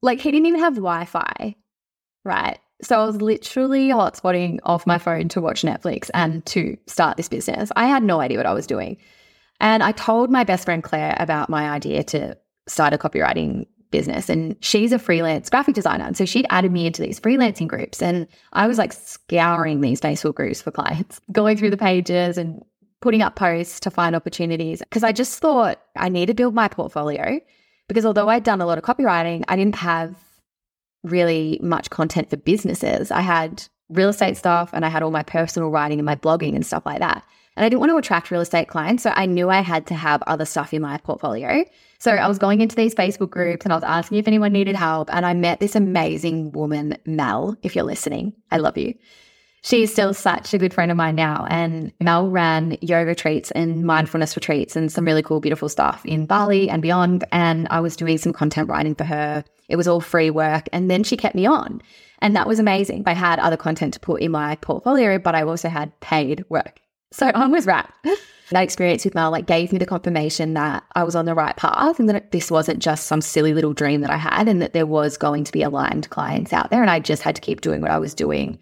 like, 0.00 0.20
he 0.20 0.30
didn't 0.30 0.46
even 0.46 0.60
have 0.60 0.74
Wi 0.74 1.06
Fi, 1.06 1.56
right? 2.24 2.58
So 2.82 3.00
I 3.00 3.04
was 3.04 3.20
literally 3.20 3.88
hotspotting 3.88 4.60
off 4.62 4.86
my 4.86 4.98
phone 4.98 5.28
to 5.30 5.40
watch 5.40 5.62
Netflix 5.62 6.08
and 6.14 6.46
to 6.46 6.76
start 6.86 7.16
this 7.16 7.28
business. 7.28 7.72
I 7.74 7.86
had 7.86 8.04
no 8.04 8.20
idea 8.20 8.36
what 8.36 8.46
I 8.46 8.54
was 8.54 8.68
doing. 8.68 8.96
And 9.60 9.82
I 9.82 9.90
told 9.90 10.30
my 10.30 10.44
best 10.44 10.66
friend 10.66 10.84
Claire 10.84 11.16
about 11.18 11.50
my 11.50 11.70
idea 11.70 12.04
to 12.04 12.36
start 12.68 12.92
a 12.92 12.98
copywriting 12.98 13.66
business. 13.92 14.28
And 14.28 14.56
she's 14.60 14.92
a 14.92 14.98
freelance 14.98 15.48
graphic 15.48 15.74
designer. 15.74 16.04
And 16.04 16.16
so 16.16 16.24
she'd 16.24 16.46
added 16.50 16.72
me 16.72 16.86
into 16.86 17.02
these 17.02 17.20
freelancing 17.20 17.68
groups. 17.68 18.02
And 18.02 18.26
I 18.52 18.66
was 18.66 18.78
like 18.78 18.92
scouring 18.92 19.80
these 19.80 20.00
Facebook 20.00 20.34
groups 20.34 20.60
for 20.60 20.72
clients, 20.72 21.20
going 21.32 21.56
through 21.56 21.70
the 21.70 21.76
pages 21.76 22.36
and 22.36 22.64
putting 23.00 23.22
up 23.22 23.36
posts 23.36 23.80
to 23.80 23.90
find 23.90 24.16
opportunities. 24.16 24.80
Because 24.80 25.04
I 25.04 25.12
just 25.12 25.38
thought 25.38 25.80
I 25.96 26.08
need 26.08 26.26
to 26.26 26.34
build 26.34 26.54
my 26.54 26.66
portfolio. 26.66 27.40
Because 27.86 28.04
although 28.04 28.28
I'd 28.28 28.44
done 28.44 28.60
a 28.60 28.66
lot 28.66 28.78
of 28.78 28.84
copywriting, 28.84 29.44
I 29.48 29.56
didn't 29.56 29.76
have 29.76 30.16
really 31.04 31.60
much 31.62 31.90
content 31.90 32.30
for 32.30 32.36
businesses. 32.36 33.10
I 33.10 33.20
had 33.20 33.64
real 33.88 34.08
estate 34.08 34.36
stuff 34.36 34.70
and 34.72 34.84
I 34.84 34.88
had 34.88 35.02
all 35.02 35.10
my 35.10 35.22
personal 35.22 35.70
writing 35.70 35.98
and 35.98 36.06
my 36.06 36.16
blogging 36.16 36.54
and 36.54 36.64
stuff 36.64 36.86
like 36.86 37.00
that. 37.00 37.24
And 37.56 37.64
I 37.64 37.68
didn't 37.68 37.80
want 37.80 37.90
to 37.90 37.96
attract 37.96 38.30
real 38.30 38.40
estate 38.40 38.68
clients. 38.68 39.02
So 39.02 39.12
I 39.14 39.26
knew 39.26 39.50
I 39.50 39.60
had 39.60 39.86
to 39.88 39.94
have 39.94 40.22
other 40.22 40.44
stuff 40.44 40.72
in 40.72 40.82
my 40.82 40.96
portfolio. 40.98 41.64
So 42.02 42.10
I 42.10 42.26
was 42.26 42.36
going 42.36 42.60
into 42.60 42.74
these 42.74 42.96
Facebook 42.96 43.30
groups 43.30 43.64
and 43.64 43.72
I 43.72 43.76
was 43.76 43.84
asking 43.84 44.18
if 44.18 44.26
anyone 44.26 44.52
needed 44.52 44.74
help. 44.74 45.08
And 45.14 45.24
I 45.24 45.34
met 45.34 45.60
this 45.60 45.76
amazing 45.76 46.50
woman, 46.50 46.98
Mel, 47.06 47.56
if 47.62 47.76
you're 47.76 47.84
listening. 47.84 48.32
I 48.50 48.56
love 48.56 48.76
you. 48.76 48.94
She's 49.62 49.92
still 49.92 50.12
such 50.12 50.52
a 50.52 50.58
good 50.58 50.74
friend 50.74 50.90
of 50.90 50.96
mine 50.96 51.14
now. 51.14 51.46
And 51.48 51.92
Mel 52.00 52.28
ran 52.28 52.76
yoga 52.80 53.06
retreats 53.06 53.52
and 53.52 53.84
mindfulness 53.84 54.34
retreats 54.34 54.74
and 54.74 54.90
some 54.90 55.04
really 55.04 55.22
cool, 55.22 55.38
beautiful 55.38 55.68
stuff 55.68 56.04
in 56.04 56.26
Bali 56.26 56.68
and 56.68 56.82
beyond. 56.82 57.22
And 57.30 57.68
I 57.70 57.78
was 57.78 57.94
doing 57.94 58.18
some 58.18 58.32
content 58.32 58.68
writing 58.68 58.96
for 58.96 59.04
her. 59.04 59.44
It 59.68 59.76
was 59.76 59.86
all 59.86 60.00
free 60.00 60.30
work. 60.30 60.68
And 60.72 60.90
then 60.90 61.04
she 61.04 61.16
kept 61.16 61.36
me 61.36 61.46
on. 61.46 61.80
And 62.18 62.34
that 62.34 62.48
was 62.48 62.58
amazing. 62.58 63.04
I 63.06 63.12
had 63.12 63.38
other 63.38 63.56
content 63.56 63.94
to 63.94 64.00
put 64.00 64.22
in 64.22 64.32
my 64.32 64.56
portfolio, 64.56 65.20
but 65.20 65.36
I 65.36 65.44
also 65.44 65.68
had 65.68 66.00
paid 66.00 66.44
work. 66.48 66.81
So 67.12 67.26
I 67.26 67.46
was 67.46 67.66
rapt. 67.66 67.92
That 68.50 68.62
experience 68.62 69.04
with 69.04 69.14
Mel 69.14 69.30
like 69.30 69.46
gave 69.46 69.72
me 69.72 69.78
the 69.78 69.86
confirmation 69.86 70.54
that 70.54 70.84
I 70.94 71.04
was 71.04 71.14
on 71.14 71.24
the 71.24 71.34
right 71.34 71.56
path 71.56 71.98
and 71.98 72.08
that 72.08 72.32
this 72.32 72.50
wasn't 72.50 72.80
just 72.80 73.06
some 73.06 73.20
silly 73.20 73.54
little 73.54 73.72
dream 73.72 74.00
that 74.02 74.10
I 74.10 74.16
had 74.16 74.48
and 74.48 74.60
that 74.60 74.72
there 74.72 74.86
was 74.86 75.16
going 75.16 75.44
to 75.44 75.52
be 75.52 75.62
aligned 75.62 76.10
clients 76.10 76.52
out 76.52 76.70
there 76.70 76.82
and 76.82 76.90
I 76.90 77.00
just 77.00 77.22
had 77.22 77.34
to 77.36 77.40
keep 77.40 77.60
doing 77.60 77.80
what 77.80 77.90
I 77.90 77.98
was 77.98 78.14
doing. 78.14 78.58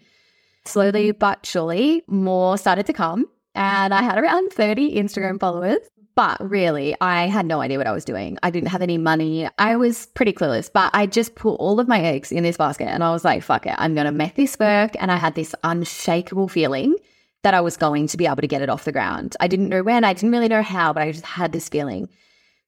Slowly 0.65 1.11
but 1.11 1.45
surely, 1.45 2.03
more 2.07 2.57
started 2.57 2.85
to 2.85 2.93
come 2.93 3.25
and 3.55 3.93
I 3.93 4.01
had 4.01 4.17
around 4.17 4.53
30 4.53 4.95
Instagram 4.95 5.39
followers. 5.39 5.79
But 6.13 6.41
really, 6.41 6.93
I 6.99 7.27
had 7.27 7.45
no 7.45 7.61
idea 7.61 7.77
what 7.77 7.87
I 7.87 7.93
was 7.93 8.03
doing. 8.03 8.37
I 8.43 8.49
didn't 8.49 8.67
have 8.67 8.81
any 8.81 8.97
money. 8.97 9.47
I 9.57 9.77
was 9.77 10.07
pretty 10.07 10.33
clueless, 10.33 10.69
but 10.71 10.91
I 10.93 11.05
just 11.05 11.35
put 11.35 11.53
all 11.53 11.79
of 11.79 11.87
my 11.87 12.01
eggs 12.01 12.33
in 12.33 12.43
this 12.43 12.57
basket 12.57 12.89
and 12.89 13.01
I 13.01 13.11
was 13.11 13.23
like, 13.23 13.43
fuck 13.43 13.65
it, 13.65 13.75
I'm 13.77 13.93
going 13.93 14.05
to 14.05 14.11
make 14.11 14.35
this 14.35 14.59
work. 14.59 14.91
And 14.99 15.09
I 15.09 15.15
had 15.15 15.35
this 15.35 15.55
unshakable 15.63 16.49
feeling 16.49 16.95
that 17.43 17.53
I 17.53 17.61
was 17.61 17.77
going 17.77 18.07
to 18.07 18.17
be 18.17 18.25
able 18.25 18.37
to 18.37 18.47
get 18.47 18.61
it 18.61 18.69
off 18.69 18.85
the 18.85 18.91
ground. 18.91 19.35
I 19.39 19.47
didn't 19.47 19.69
know 19.69 19.83
when, 19.83 20.03
I 20.03 20.13
didn't 20.13 20.31
really 20.31 20.47
know 20.47 20.61
how, 20.61 20.93
but 20.93 21.03
I 21.03 21.11
just 21.11 21.25
had 21.25 21.51
this 21.51 21.69
feeling 21.69 22.09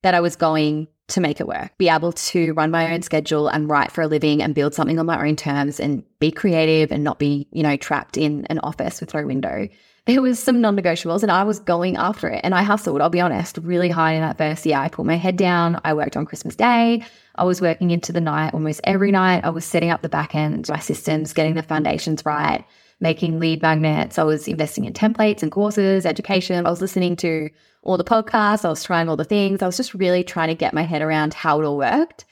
that 0.01 0.13
I 0.13 0.20
was 0.20 0.36
going 0.36 0.88
to 1.10 1.22
make 1.22 1.39
it 1.39 1.48
work, 1.48 1.77
be 1.77 1.89
able 1.89 2.13
to 2.13 2.53
run 2.53 2.72
my 2.72 2.94
own 2.94 3.01
schedule 3.01 3.48
and 3.48 3.70
write 3.70 3.92
for 3.92 4.01
a 4.01 4.08
living 4.08 4.42
and 4.42 4.56
build 4.56 4.74
something 4.74 5.00
on 5.00 5.06
my 5.06 5.27
own 5.27 5.36
terms 5.36 5.80
and 5.80 6.03
be 6.20 6.32
creative 6.32 6.92
and 6.92 7.03
not 7.03 7.20
be, 7.20 7.48
you 7.51 7.62
know, 7.62 7.75
trapped 7.75 8.18
in 8.18 8.46
an 8.46 8.60
office 8.60 9.00
with 9.00 9.13
no 9.13 9.25
window. 9.25 9.68
There 10.06 10.22
was 10.22 10.39
some 10.39 10.60
non-negotiables 10.60 11.24
and 11.24 11.32
I 11.32 11.44
was 11.44 11.60
going 11.60 11.96
after 11.96 12.27
it 12.30 12.42
and 12.44 12.53
I 12.53 12.63
hustled, 12.63 13.01
I'll 13.01 13.10
be 13.10 13.22
honest, 13.22 13.58
really 13.60 13.89
hard 13.89 14.15
in 14.15 14.22
that 14.22 14.38
first 14.38 14.65
year. 14.65 14.77
I 14.77 14.89
put 14.89 15.06
my 15.06 15.15
head 15.15 15.38
down. 15.38 15.80
I 15.86 15.94
worked 15.94 16.18
on 16.18 16.25
Christmas 16.25 16.56
Day. 16.56 17.06
I 17.36 17.44
was 17.44 17.62
working 17.62 17.92
into 17.92 18.12
the 18.12 18.22
night 18.22 18.53
almost 18.53 18.82
every 18.84 19.12
night. 19.12 19.46
I 19.46 19.50
was 19.50 19.65
setting 19.65 19.92
up 19.92 20.01
the 20.01 20.10
back 20.10 20.36
end, 20.36 20.68
my 20.68 20.80
systems, 20.80 21.34
getting 21.34 21.53
the 21.53 21.63
foundations 21.63 22.25
right 22.25 22.65
making 23.03 23.39
lead 23.39 23.62
magnets. 23.62 24.17
I 24.17 24.24
was 24.24 24.48
investing 24.48 24.86
in 24.86 24.93
templates 24.93 25.43
and 25.43 25.51
courses, 25.51 26.05
education. 26.07 26.65
I 26.65 26.69
was 26.69 26.81
listening 26.81 27.15
to 27.17 27.50
all 27.83 27.98
the 27.98 28.03
podcasts. 28.03 28.65
I 28.65 28.69
was 28.69 28.83
trying 28.83 29.10
all 29.10 29.17
the 29.17 29.25
things. 29.25 29.62
I 29.62 29.67
was 29.67 29.77
just 29.77 29.93
really 29.93 30.24
trying 30.24 30.48
to 30.48 30.55
get 30.55 30.74
my 30.74 30.83
head 30.83 31.03
around 31.03 31.36
how 31.36 31.62
it 31.62 31.65
all 31.65 31.77
worked. 31.77 32.25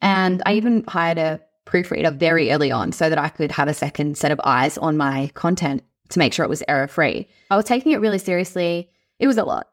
And 0.00 0.42
I 0.46 0.54
even 0.54 0.82
hired 0.88 1.18
a 1.18 1.40
proofreader 1.66 2.10
very 2.10 2.50
early 2.50 2.72
on 2.72 2.90
so 2.90 3.08
that 3.08 3.18
I 3.18 3.28
could 3.28 3.52
have 3.52 3.68
a 3.68 3.74
second 3.74 4.16
set 4.18 4.32
of 4.32 4.40
eyes 4.42 4.78
on 4.78 4.96
my 4.96 5.30
content 5.34 5.84
to 6.08 6.18
make 6.18 6.32
sure 6.32 6.44
it 6.44 6.48
was 6.48 6.62
error 6.66 6.88
free. 6.88 7.28
I 7.50 7.56
was 7.56 7.66
taking 7.66 7.92
it 7.92 8.00
really 8.00 8.18
seriously. 8.18 8.90
It 9.18 9.26
was 9.26 9.38
a 9.38 9.44
lot. 9.44 9.68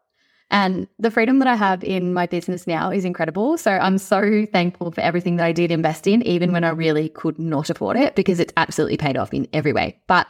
And 0.49 0.89
the 0.99 1.11
freedom 1.11 1.39
that 1.39 1.47
I 1.47 1.55
have 1.55 1.81
in 1.81 2.13
my 2.13 2.25
business 2.27 2.67
now 2.67 2.91
is 2.91 3.05
incredible. 3.05 3.57
So 3.57 3.71
I'm 3.71 3.97
so 3.97 4.45
thankful 4.51 4.91
for 4.91 4.99
everything 4.99 5.37
that 5.37 5.45
I 5.45 5.53
did 5.53 5.71
invest 5.71 6.07
in, 6.07 6.21
even 6.23 6.51
when 6.51 6.65
I 6.65 6.71
really 6.71 7.07
could 7.07 7.39
not 7.39 7.69
afford 7.69 7.95
it, 7.95 8.15
because 8.15 8.41
it's 8.41 8.51
absolutely 8.57 8.97
paid 8.97 9.15
off 9.15 9.33
in 9.33 9.47
every 9.53 9.71
way. 9.71 9.97
But 10.07 10.27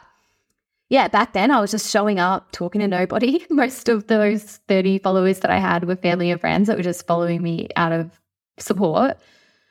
yeah, 0.92 1.08
back 1.08 1.32
then 1.32 1.50
I 1.50 1.58
was 1.58 1.70
just 1.70 1.90
showing 1.90 2.20
up, 2.20 2.52
talking 2.52 2.82
to 2.82 2.86
nobody. 2.86 3.42
Most 3.50 3.88
of 3.88 4.08
those 4.08 4.60
30 4.68 4.98
followers 4.98 5.40
that 5.40 5.50
I 5.50 5.58
had 5.58 5.84
were 5.84 5.96
family 5.96 6.30
and 6.30 6.38
friends 6.38 6.66
that 6.66 6.76
were 6.76 6.82
just 6.82 7.06
following 7.06 7.42
me 7.42 7.68
out 7.76 7.92
of 7.92 8.20
support. 8.58 9.16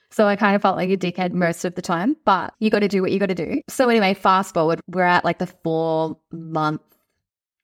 So 0.09 0.25
I 0.25 0.35
kind 0.35 0.55
of 0.55 0.63
felt 0.63 0.77
like 0.77 0.89
a 0.89 0.97
dickhead 0.97 1.31
most 1.31 1.63
of 1.63 1.75
the 1.75 1.81
time, 1.83 2.17
but 2.25 2.55
you 2.57 2.71
got 2.71 2.79
to 2.79 2.87
do 2.87 3.03
what 3.03 3.11
you 3.11 3.19
got 3.19 3.29
to 3.29 3.35
do. 3.35 3.61
So 3.69 3.87
anyway, 3.87 4.15
fast 4.15 4.55
forward, 4.55 4.81
we're 4.87 5.03
at 5.03 5.23
like 5.23 5.37
the 5.37 5.45
four 5.45 6.17
month 6.31 6.81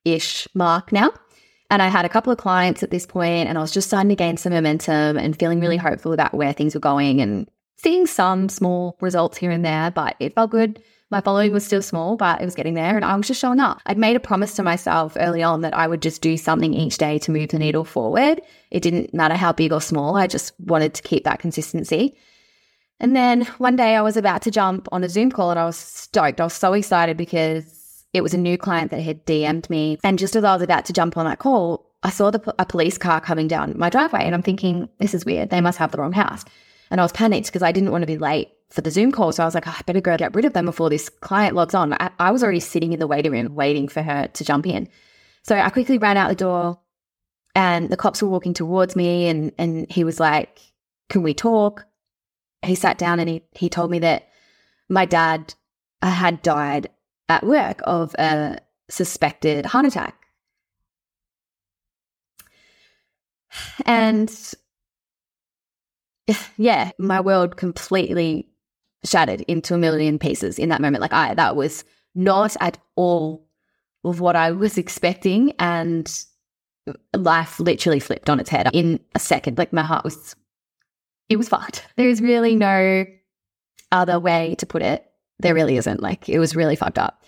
ish 0.04 0.46
mark 0.54 0.92
now. 0.92 1.12
And 1.68 1.82
I 1.82 1.88
had 1.88 2.04
a 2.04 2.08
couple 2.08 2.32
of 2.32 2.38
clients 2.38 2.84
at 2.84 2.92
this 2.92 3.06
point, 3.06 3.48
and 3.48 3.58
I 3.58 3.60
was 3.60 3.72
just 3.72 3.88
starting 3.88 4.08
to 4.10 4.14
gain 4.14 4.36
some 4.36 4.52
momentum 4.52 5.18
and 5.18 5.36
feeling 5.36 5.58
really 5.58 5.76
hopeful 5.76 6.12
about 6.12 6.32
where 6.32 6.52
things 6.52 6.74
were 6.74 6.80
going 6.80 7.20
and 7.20 7.50
seeing 7.76 8.06
some 8.06 8.48
small 8.48 8.96
results 9.00 9.36
here 9.36 9.50
and 9.50 9.64
there, 9.64 9.90
but 9.90 10.14
it 10.20 10.36
felt 10.36 10.52
good. 10.52 10.80
My 11.10 11.22
following 11.22 11.52
was 11.52 11.64
still 11.64 11.80
small, 11.80 12.16
but 12.16 12.42
it 12.42 12.44
was 12.44 12.54
getting 12.54 12.74
there 12.74 12.94
and 12.94 13.04
I 13.04 13.16
was 13.16 13.26
just 13.26 13.40
showing 13.40 13.60
up. 13.60 13.80
I'd 13.86 13.96
made 13.96 14.16
a 14.16 14.20
promise 14.20 14.54
to 14.56 14.62
myself 14.62 15.16
early 15.18 15.42
on 15.42 15.62
that 15.62 15.74
I 15.74 15.86
would 15.86 16.02
just 16.02 16.20
do 16.20 16.36
something 16.36 16.74
each 16.74 16.98
day 16.98 17.18
to 17.20 17.30
move 17.30 17.48
the 17.48 17.58
needle 17.58 17.84
forward. 17.84 18.42
It 18.70 18.82
didn't 18.82 19.14
matter 19.14 19.34
how 19.34 19.52
big 19.52 19.72
or 19.72 19.80
small, 19.80 20.16
I 20.16 20.26
just 20.26 20.52
wanted 20.60 20.92
to 20.94 21.02
keep 21.02 21.24
that 21.24 21.38
consistency. 21.38 22.14
And 23.00 23.16
then 23.16 23.46
one 23.56 23.76
day 23.76 23.96
I 23.96 24.02
was 24.02 24.18
about 24.18 24.42
to 24.42 24.50
jump 24.50 24.86
on 24.92 25.02
a 25.02 25.08
Zoom 25.08 25.30
call 25.30 25.50
and 25.50 25.58
I 25.58 25.64
was 25.64 25.76
stoked. 25.76 26.40
I 26.40 26.44
was 26.44 26.52
so 26.52 26.74
excited 26.74 27.16
because 27.16 28.04
it 28.12 28.20
was 28.20 28.34
a 28.34 28.38
new 28.38 28.58
client 28.58 28.90
that 28.90 29.00
had 29.00 29.24
DM'd 29.24 29.70
me. 29.70 29.98
And 30.04 30.18
just 30.18 30.36
as 30.36 30.44
I 30.44 30.52
was 30.52 30.62
about 30.62 30.84
to 30.86 30.92
jump 30.92 31.16
on 31.16 31.24
that 31.24 31.38
call, 31.38 31.90
I 32.02 32.10
saw 32.10 32.30
the, 32.30 32.54
a 32.58 32.66
police 32.66 32.98
car 32.98 33.20
coming 33.20 33.48
down 33.48 33.78
my 33.78 33.88
driveway 33.88 34.24
and 34.24 34.34
I'm 34.34 34.42
thinking, 34.42 34.88
this 34.98 35.14
is 35.14 35.24
weird. 35.24 35.48
They 35.48 35.62
must 35.62 35.78
have 35.78 35.90
the 35.90 35.98
wrong 35.98 36.12
house. 36.12 36.44
And 36.90 37.00
I 37.00 37.04
was 37.04 37.12
panicked 37.12 37.46
because 37.46 37.62
I 37.62 37.72
didn't 37.72 37.92
want 37.92 38.02
to 38.02 38.06
be 38.06 38.18
late 38.18 38.50
for 38.70 38.82
the 38.82 38.90
Zoom 38.90 39.12
call. 39.12 39.32
So 39.32 39.42
I 39.42 39.46
was 39.46 39.54
like, 39.54 39.66
oh, 39.66 39.74
I 39.76 39.82
better 39.82 40.00
go 40.00 40.16
get 40.16 40.34
rid 40.34 40.44
of 40.44 40.52
them 40.52 40.66
before 40.66 40.90
this 40.90 41.08
client 41.08 41.54
logs 41.54 41.74
on. 41.74 41.94
I, 41.94 42.10
I 42.18 42.30
was 42.30 42.42
already 42.42 42.60
sitting 42.60 42.92
in 42.92 43.00
the 43.00 43.06
waiting 43.06 43.32
room 43.32 43.54
waiting 43.54 43.88
for 43.88 44.02
her 44.02 44.28
to 44.28 44.44
jump 44.44 44.66
in. 44.66 44.88
So 45.42 45.56
I 45.56 45.70
quickly 45.70 45.98
ran 45.98 46.16
out 46.16 46.28
the 46.28 46.34
door 46.34 46.80
and 47.54 47.88
the 47.88 47.96
cops 47.96 48.22
were 48.22 48.28
walking 48.28 48.54
towards 48.54 48.94
me 48.94 49.28
and, 49.28 49.52
and 49.58 49.90
he 49.90 50.04
was 50.04 50.20
like, 50.20 50.60
Can 51.08 51.22
we 51.22 51.34
talk? 51.34 51.86
He 52.62 52.74
sat 52.74 52.98
down 52.98 53.20
and 53.20 53.28
he, 53.28 53.42
he 53.52 53.68
told 53.68 53.90
me 53.90 54.00
that 54.00 54.28
my 54.88 55.04
dad 55.04 55.54
had 56.02 56.42
died 56.42 56.88
at 57.28 57.46
work 57.46 57.80
of 57.84 58.14
a 58.18 58.58
suspected 58.90 59.66
heart 59.66 59.86
attack. 59.86 60.14
And 63.86 64.30
yeah, 66.56 66.90
my 66.98 67.20
world 67.20 67.56
completely 67.56 68.48
shattered 69.04 69.42
into 69.42 69.74
a 69.74 69.78
million 69.78 70.18
pieces 70.18 70.58
in 70.58 70.68
that 70.70 70.80
moment. 70.80 71.00
Like 71.00 71.12
I, 71.12 71.34
that 71.34 71.56
was 71.56 71.84
not 72.14 72.56
at 72.60 72.78
all 72.96 73.46
of 74.04 74.20
what 74.20 74.36
I 74.36 74.52
was 74.52 74.78
expecting. 74.78 75.52
And 75.58 76.12
life 77.14 77.60
literally 77.60 78.00
flipped 78.00 78.30
on 78.30 78.40
its 78.40 78.50
head 78.50 78.70
in 78.72 79.00
a 79.14 79.18
second. 79.18 79.58
Like 79.58 79.72
my 79.72 79.82
heart 79.82 80.04
was, 80.04 80.34
it 81.28 81.36
was 81.36 81.48
fucked. 81.48 81.86
There's 81.96 82.20
really 82.20 82.56
no 82.56 83.04
other 83.92 84.18
way 84.18 84.54
to 84.58 84.66
put 84.66 84.82
it. 84.82 85.04
There 85.38 85.54
really 85.54 85.76
isn't. 85.76 86.02
Like 86.02 86.28
it 86.28 86.38
was 86.38 86.56
really 86.56 86.76
fucked 86.76 86.98
up. 86.98 87.22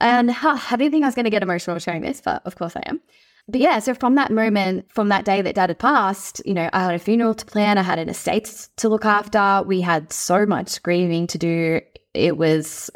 And 0.00 0.30
huh, 0.30 0.58
I 0.70 0.76
didn't 0.76 0.92
think 0.92 1.04
I 1.04 1.08
was 1.08 1.14
going 1.14 1.24
to 1.24 1.30
get 1.30 1.42
emotional 1.42 1.78
sharing 1.78 2.00
this, 2.00 2.22
but 2.22 2.40
of 2.46 2.56
course 2.56 2.74
I 2.74 2.82
am. 2.86 3.00
But 3.50 3.60
yeah, 3.60 3.78
so 3.80 3.94
from 3.94 4.14
that 4.14 4.30
moment, 4.30 4.90
from 4.92 5.08
that 5.08 5.24
day 5.24 5.42
that 5.42 5.54
dad 5.54 5.70
had 5.70 5.78
passed, 5.78 6.40
you 6.44 6.54
know, 6.54 6.70
I 6.72 6.84
had 6.84 6.94
a 6.94 6.98
funeral 6.98 7.34
to 7.34 7.44
plan, 7.44 7.78
I 7.78 7.82
had 7.82 7.98
an 7.98 8.08
estate 8.08 8.68
to 8.76 8.88
look 8.88 9.04
after. 9.04 9.62
We 9.66 9.80
had 9.80 10.12
so 10.12 10.46
much 10.46 10.82
grieving 10.82 11.26
to 11.28 11.38
do. 11.38 11.80
It 12.14 12.36
was, 12.36 12.90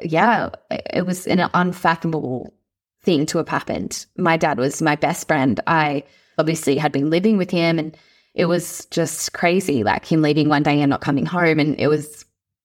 yeah, 0.00 0.50
it 0.70 1.04
was 1.04 1.26
an 1.26 1.48
unfathomable 1.52 2.54
thing 3.02 3.26
to 3.26 3.38
have 3.38 3.48
happened. 3.48 4.06
My 4.16 4.36
dad 4.36 4.58
was 4.58 4.80
my 4.80 4.96
best 4.96 5.26
friend. 5.26 5.60
I 5.66 6.04
obviously 6.38 6.76
had 6.78 6.92
been 6.92 7.10
living 7.10 7.36
with 7.36 7.50
him 7.50 7.78
and 7.78 7.96
it 8.34 8.46
was 8.46 8.86
just 8.86 9.32
crazy, 9.34 9.82
like 9.84 10.10
him 10.10 10.22
leaving 10.22 10.48
one 10.48 10.62
day 10.62 10.80
and 10.80 10.88
not 10.88 11.00
coming 11.02 11.26
home. 11.26 11.58
And 11.58 11.78
it 11.78 11.88
was, 11.88 12.24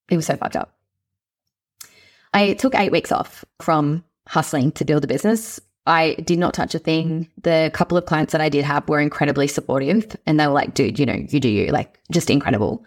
it 0.10 0.16
was 0.16 0.28
so 0.28 0.38
fucked 0.38 0.56
up. 0.56 0.74
I 2.34 2.54
took 2.54 2.76
eight 2.76 2.92
weeks 2.92 3.12
off 3.12 3.44
from 3.60 4.04
hustling 4.28 4.72
to 4.74 4.86
build 4.86 5.04
a 5.04 5.08
business. 5.08 5.60
I 5.86 6.16
did 6.16 6.40
not 6.40 6.54
touch 6.54 6.76
a 6.76 6.80
thing. 6.80 7.08
Mm-hmm. 7.10 7.42
The 7.42 7.72
couple 7.74 7.98
of 7.98 8.06
clients 8.06 8.32
that 8.32 8.42
I 8.42 8.50
did 8.50 8.66
have 8.66 8.88
were 8.90 9.00
incredibly 9.00 9.48
supportive 9.48 10.16
and 10.26 10.40
they 10.40 10.48
were 10.48 10.54
like, 10.54 10.74
dude, 10.74 11.00
you 11.00 11.06
know, 11.06 11.14
you 11.30 11.40
do 11.40 11.50
you, 11.50 11.68
like 11.68 12.00
just 12.12 12.30
incredible. 12.30 12.86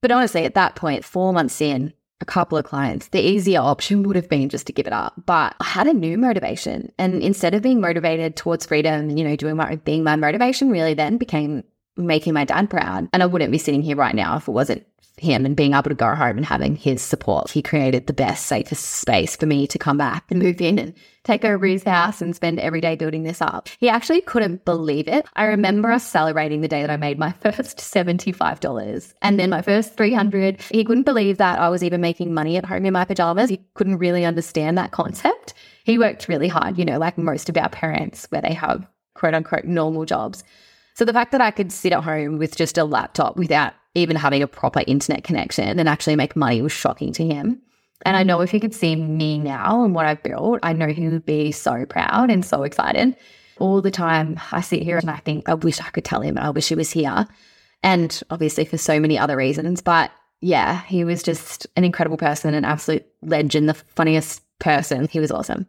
But 0.00 0.10
honestly, 0.10 0.44
at 0.44 0.54
that 0.54 0.74
point, 0.74 1.04
four 1.04 1.32
months 1.32 1.60
in, 1.60 1.92
a 2.20 2.24
couple 2.24 2.56
of 2.56 2.64
clients, 2.64 3.08
the 3.08 3.20
easier 3.20 3.58
option 3.58 4.04
would 4.04 4.16
have 4.16 4.28
been 4.28 4.48
just 4.48 4.66
to 4.68 4.72
give 4.72 4.86
it 4.86 4.92
up. 4.92 5.14
But 5.26 5.56
I 5.60 5.64
had 5.64 5.88
a 5.88 5.92
new 5.92 6.16
motivation. 6.16 6.92
And 6.96 7.20
instead 7.20 7.52
of 7.52 7.62
being 7.62 7.80
motivated 7.80 8.36
towards 8.36 8.64
freedom, 8.64 9.10
you 9.10 9.24
know, 9.24 9.34
doing 9.34 9.56
my 9.56 9.72
own 9.72 9.78
thing, 9.78 10.04
my 10.04 10.14
motivation 10.14 10.70
really 10.70 10.94
then 10.94 11.18
became 11.18 11.64
making 11.96 12.32
my 12.32 12.44
dad 12.44 12.70
proud. 12.70 13.08
And 13.12 13.22
I 13.22 13.26
wouldn't 13.26 13.50
be 13.50 13.58
sitting 13.58 13.82
here 13.82 13.96
right 13.96 14.14
now 14.14 14.36
if 14.36 14.46
it 14.46 14.52
wasn't 14.52 14.86
him 15.22 15.46
and 15.46 15.56
being 15.56 15.72
able 15.72 15.84
to 15.84 15.94
go 15.94 16.14
home 16.14 16.36
and 16.36 16.44
having 16.44 16.76
his 16.76 17.00
support. 17.00 17.50
He 17.50 17.62
created 17.62 18.06
the 18.06 18.12
best, 18.12 18.46
safest 18.46 18.84
space 18.84 19.36
for 19.36 19.46
me 19.46 19.66
to 19.68 19.78
come 19.78 19.96
back 19.96 20.24
and 20.30 20.42
move 20.42 20.60
in 20.60 20.78
and 20.78 20.94
take 21.24 21.44
over 21.44 21.64
his 21.66 21.84
house 21.84 22.20
and 22.20 22.34
spend 22.34 22.58
every 22.58 22.80
day 22.80 22.96
building 22.96 23.22
this 23.22 23.40
up. 23.40 23.68
He 23.78 23.88
actually 23.88 24.20
couldn't 24.20 24.64
believe 24.64 25.08
it. 25.08 25.24
I 25.34 25.44
remember 25.44 25.92
us 25.92 26.06
celebrating 26.06 26.60
the 26.60 26.68
day 26.68 26.80
that 26.80 26.90
I 26.90 26.96
made 26.96 27.18
my 27.18 27.32
first 27.32 27.78
$75 27.78 29.14
and 29.22 29.38
then 29.38 29.50
my 29.50 29.62
first 29.62 29.96
300. 29.96 30.60
He 30.70 30.84
couldn't 30.84 31.04
believe 31.04 31.38
that 31.38 31.58
I 31.58 31.68
was 31.68 31.84
even 31.84 32.00
making 32.00 32.34
money 32.34 32.56
at 32.56 32.66
home 32.66 32.84
in 32.84 32.92
my 32.92 33.04
pajamas. 33.04 33.50
He 33.50 33.64
couldn't 33.74 33.98
really 33.98 34.24
understand 34.24 34.76
that 34.78 34.90
concept. 34.90 35.54
He 35.84 35.98
worked 35.98 36.28
really 36.28 36.48
hard, 36.48 36.78
you 36.78 36.84
know, 36.84 36.98
like 36.98 37.16
most 37.18 37.48
of 37.48 37.56
our 37.56 37.68
parents 37.68 38.26
where 38.30 38.42
they 38.42 38.54
have 38.54 38.86
quote 39.14 39.34
unquote 39.34 39.64
normal 39.64 40.04
jobs. 40.04 40.42
So 40.94 41.04
the 41.04 41.12
fact 41.12 41.32
that 41.32 41.40
I 41.40 41.50
could 41.50 41.72
sit 41.72 41.92
at 41.92 42.04
home 42.04 42.38
with 42.38 42.56
just 42.56 42.78
a 42.78 42.84
laptop 42.84 43.36
without 43.36 43.74
even 43.94 44.16
having 44.16 44.42
a 44.42 44.46
proper 44.46 44.82
internet 44.86 45.24
connection 45.24 45.78
and 45.78 45.88
actually 45.88 46.16
make 46.16 46.36
money 46.36 46.62
was 46.62 46.72
shocking 46.72 47.12
to 47.14 47.26
him. 47.26 47.60
And 48.04 48.16
I 48.16 48.22
know 48.22 48.40
if 48.40 48.50
he 48.50 48.60
could 48.60 48.74
see 48.74 48.96
me 48.96 49.38
now 49.38 49.84
and 49.84 49.94
what 49.94 50.06
I've 50.06 50.22
built, 50.22 50.60
I 50.62 50.72
know 50.72 50.88
he 50.88 51.08
would 51.08 51.24
be 51.24 51.52
so 51.52 51.86
proud 51.86 52.30
and 52.30 52.44
so 52.44 52.62
excited. 52.64 53.16
All 53.58 53.80
the 53.80 53.90
time 53.90 54.40
I 54.50 54.60
sit 54.60 54.82
here 54.82 54.98
and 54.98 55.10
I 55.10 55.18
think, 55.18 55.48
I 55.48 55.54
wish 55.54 55.80
I 55.80 55.90
could 55.90 56.04
tell 56.04 56.20
him, 56.20 56.36
I 56.36 56.50
wish 56.50 56.68
he 56.68 56.74
was 56.74 56.90
here. 56.90 57.26
And 57.82 58.20
obviously 58.30 58.64
for 58.64 58.78
so 58.78 58.98
many 58.98 59.18
other 59.18 59.36
reasons. 59.36 59.82
But 59.82 60.10
yeah, 60.40 60.82
he 60.82 61.04
was 61.04 61.22
just 61.22 61.66
an 61.76 61.84
incredible 61.84 62.16
person, 62.16 62.54
an 62.54 62.64
absolute 62.64 63.06
legend, 63.22 63.68
the 63.68 63.74
funniest 63.74 64.42
person. 64.58 65.06
He 65.08 65.20
was 65.20 65.30
awesome. 65.30 65.66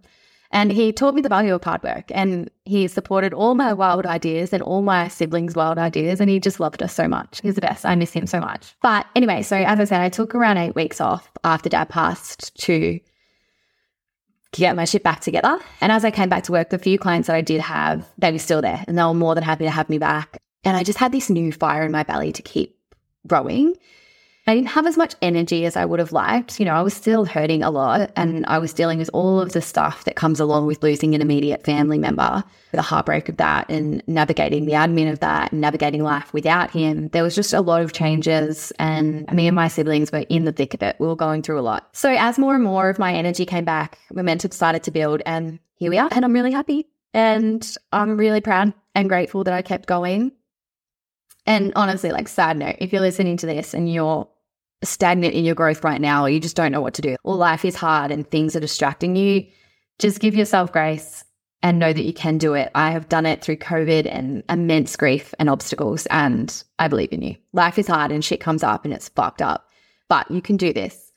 And 0.53 0.71
he 0.71 0.93
taught 0.93 1.15
me 1.15 1.21
the 1.21 1.29
value 1.29 1.55
of 1.55 1.63
hard 1.63 1.81
work 1.81 2.05
and 2.11 2.49
he 2.63 2.87
supported 2.87 3.33
all 3.33 3.55
my 3.55 3.73
wild 3.73 4.05
ideas 4.05 4.53
and 4.53 4.61
all 4.61 4.83
my 4.83 5.07
siblings' 5.07 5.55
wild 5.55 5.79
ideas. 5.79 6.21
And 6.21 6.29
he 6.29 6.39
just 6.39 6.59
loved 6.59 6.83
us 6.83 6.93
so 6.93 7.07
much. 7.07 7.41
He's 7.41 7.55
the 7.55 7.61
best. 7.61 7.87
I 7.87 7.95
miss 7.95 8.13
him 8.13 8.27
so 8.27 8.39
much. 8.39 8.75
But 8.83 9.07
anyway, 9.15 9.41
so 9.41 9.57
as 9.57 9.79
I 9.79 9.83
said, 9.85 10.01
I 10.01 10.09
took 10.09 10.35
around 10.35 10.57
eight 10.57 10.75
weeks 10.75 11.01
off 11.01 11.31
after 11.43 11.69
dad 11.69 11.89
passed 11.89 12.55
to 12.61 12.99
get 14.51 14.75
my 14.75 14.85
shit 14.85 15.01
back 15.01 15.21
together. 15.21 15.59
And 15.81 15.91
as 15.91 16.05
I 16.05 16.11
came 16.11 16.29
back 16.29 16.43
to 16.43 16.51
work, 16.51 16.69
the 16.69 16.77
few 16.77 16.99
clients 16.99 17.27
that 17.27 17.35
I 17.35 17.41
did 17.41 17.59
have, 17.59 18.07
they 18.19 18.31
were 18.31 18.37
still 18.37 18.61
there 18.61 18.85
and 18.87 18.95
they 18.95 19.03
were 19.03 19.15
more 19.15 19.33
than 19.33 19.43
happy 19.43 19.63
to 19.63 19.71
have 19.71 19.89
me 19.89 19.97
back. 19.97 20.37
And 20.63 20.77
I 20.77 20.83
just 20.83 20.99
had 20.99 21.11
this 21.11 21.31
new 21.31 21.51
fire 21.51 21.83
in 21.83 21.91
my 21.91 22.03
belly 22.03 22.31
to 22.31 22.43
keep 22.43 22.77
growing. 23.25 23.73
I 24.45 24.55
didn't 24.55 24.69
have 24.69 24.85
as 24.85 24.97
much 24.97 25.15
energy 25.21 25.65
as 25.65 25.77
I 25.77 25.85
would 25.85 25.99
have 25.99 26.11
liked. 26.11 26.59
You 26.59 26.65
know, 26.65 26.73
I 26.73 26.81
was 26.81 26.93
still 26.93 27.23
hurting 27.23 27.63
a 27.63 27.71
lot 27.71 28.11
and 28.17 28.45
I 28.45 28.57
was 28.57 28.73
dealing 28.73 28.99
with 28.99 29.09
all 29.13 29.39
of 29.39 29.53
the 29.53 29.61
stuff 29.61 30.03
that 30.03 30.17
comes 30.17 30.41
along 30.41 30.65
with 30.65 30.83
losing 30.83 31.15
an 31.15 31.21
immediate 31.21 31.63
family 31.63 31.97
member, 31.97 32.43
the 32.73 32.81
heartbreak 32.81 33.29
of 33.29 33.37
that 33.37 33.69
and 33.69 34.03
navigating 34.05 34.65
the 34.65 34.73
admin 34.73 35.09
of 35.09 35.21
that 35.21 35.53
and 35.53 35.61
navigating 35.61 36.03
life 36.03 36.33
without 36.33 36.71
him. 36.71 37.07
There 37.09 37.23
was 37.23 37.35
just 37.35 37.53
a 37.53 37.61
lot 37.61 37.83
of 37.83 37.93
changes 37.93 38.73
and 38.79 39.31
me 39.31 39.47
and 39.47 39.55
my 39.55 39.69
siblings 39.69 40.11
were 40.11 40.25
in 40.27 40.43
the 40.43 40.51
thick 40.51 40.73
of 40.73 40.83
it. 40.83 40.97
We 40.99 41.07
were 41.07 41.15
going 41.15 41.41
through 41.41 41.59
a 41.59 41.61
lot. 41.61 41.89
So 41.93 42.09
as 42.09 42.37
more 42.37 42.53
and 42.53 42.63
more 42.65 42.89
of 42.89 42.99
my 42.99 43.13
energy 43.13 43.45
came 43.45 43.65
back, 43.65 43.97
momentum 44.11 44.51
started 44.51 44.83
to 44.83 44.91
build 44.91 45.21
and 45.25 45.59
here 45.75 45.89
we 45.89 45.97
are. 45.97 46.09
And 46.11 46.25
I'm 46.25 46.33
really 46.33 46.51
happy 46.51 46.89
and 47.13 47.65
I'm 47.93 48.17
really 48.17 48.41
proud 48.41 48.73
and 48.93 49.07
grateful 49.07 49.45
that 49.45 49.53
I 49.53 49.61
kept 49.61 49.87
going. 49.87 50.33
And 51.45 51.73
honestly, 51.75 52.11
like 52.11 52.27
sad 52.27 52.57
note, 52.57 52.77
if 52.79 52.91
you're 52.91 53.01
listening 53.01 53.37
to 53.37 53.45
this 53.45 53.73
and 53.73 53.91
you're 53.91 54.27
stagnant 54.83 55.33
in 55.33 55.45
your 55.45 55.55
growth 55.55 55.83
right 55.83 56.01
now, 56.01 56.23
or 56.23 56.29
you 56.29 56.39
just 56.39 56.55
don't 56.55 56.71
know 56.71 56.81
what 56.81 56.93
to 56.95 57.01
do, 57.01 57.15
or 57.23 57.35
life 57.35 57.65
is 57.65 57.75
hard 57.75 58.11
and 58.11 58.29
things 58.29 58.55
are 58.55 58.61
distracting 58.61 59.15
you, 59.15 59.45
just 59.99 60.19
give 60.19 60.35
yourself 60.35 60.71
grace 60.71 61.23
and 61.61 61.79
know 61.79 61.93
that 61.93 62.03
you 62.03 62.13
can 62.13 62.37
do 62.37 62.53
it. 62.53 62.69
I 62.75 62.91
have 62.91 63.09
done 63.09 63.25
it 63.25 63.41
through 63.41 63.55
COVID 63.57 64.05
and 64.09 64.43
immense 64.49 64.95
grief 64.95 65.33
and 65.39 65.49
obstacles, 65.49 66.05
and 66.07 66.63
I 66.79 66.87
believe 66.87 67.13
in 67.13 67.21
you. 67.21 67.35
Life 67.53 67.79
is 67.79 67.87
hard 67.87 68.11
and 68.11 68.23
shit 68.23 68.41
comes 68.41 68.63
up 68.63 68.83
and 68.83 68.93
it's 68.93 69.09
fucked 69.09 69.41
up, 69.41 69.69
but 70.09 70.29
you 70.29 70.41
can 70.41 70.57
do 70.57 70.73
this. 70.73 71.11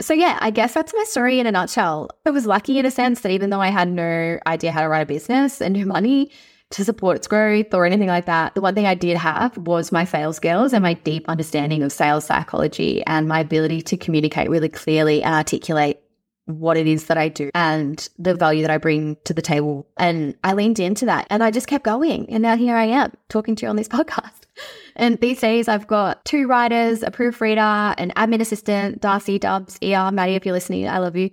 So, 0.00 0.12
yeah, 0.12 0.38
I 0.40 0.50
guess 0.50 0.74
that's 0.74 0.92
my 0.92 1.04
story 1.04 1.38
in 1.38 1.46
a 1.46 1.52
nutshell. 1.52 2.10
I 2.26 2.30
was 2.30 2.46
lucky 2.46 2.80
in 2.80 2.86
a 2.86 2.90
sense 2.90 3.20
that 3.20 3.30
even 3.30 3.50
though 3.50 3.60
I 3.60 3.68
had 3.68 3.88
no 3.88 4.40
idea 4.44 4.72
how 4.72 4.82
to 4.82 4.88
run 4.88 5.02
a 5.02 5.06
business 5.06 5.62
and 5.62 5.74
no 5.74 5.84
money, 5.84 6.32
to 6.74 6.84
support 6.84 7.16
its 7.16 7.28
growth 7.28 7.72
or 7.72 7.86
anything 7.86 8.08
like 8.08 8.26
that. 8.26 8.54
The 8.56 8.60
one 8.60 8.74
thing 8.74 8.86
I 8.86 8.96
did 8.96 9.16
have 9.16 9.56
was 9.56 9.92
my 9.92 10.04
sales 10.04 10.36
skills 10.36 10.72
and 10.72 10.82
my 10.82 10.94
deep 10.94 11.28
understanding 11.28 11.84
of 11.84 11.92
sales 11.92 12.24
psychology 12.24 13.04
and 13.06 13.28
my 13.28 13.40
ability 13.40 13.80
to 13.82 13.96
communicate 13.96 14.50
really 14.50 14.68
clearly 14.68 15.22
and 15.22 15.34
articulate 15.36 16.00
what 16.46 16.76
it 16.76 16.88
is 16.88 17.06
that 17.06 17.16
I 17.16 17.28
do 17.28 17.48
and 17.54 18.06
the 18.18 18.34
value 18.34 18.62
that 18.62 18.72
I 18.72 18.78
bring 18.78 19.16
to 19.24 19.32
the 19.32 19.40
table. 19.40 19.86
And 19.96 20.34
I 20.42 20.52
leaned 20.54 20.80
into 20.80 21.06
that 21.06 21.28
and 21.30 21.44
I 21.44 21.52
just 21.52 21.68
kept 21.68 21.84
going. 21.84 22.28
And 22.28 22.42
now 22.42 22.56
here 22.56 22.76
I 22.76 22.86
am 22.86 23.12
talking 23.28 23.54
to 23.54 23.66
you 23.66 23.70
on 23.70 23.76
this 23.76 23.88
podcast. 23.96 24.42
And 24.96 25.18
these 25.20 25.40
days 25.40 25.68
I've 25.68 25.86
got 25.86 26.24
two 26.24 26.48
writers, 26.48 27.04
a 27.04 27.10
proofreader, 27.12 27.60
an 27.98 28.10
admin 28.16 28.40
assistant, 28.40 29.00
Darcy, 29.00 29.38
Dubs, 29.38 29.78
ER, 29.80 30.10
Maddie, 30.10 30.34
if 30.34 30.44
you're 30.44 30.54
listening, 30.54 30.88
I 30.88 30.98
love 30.98 31.14
you. 31.14 31.30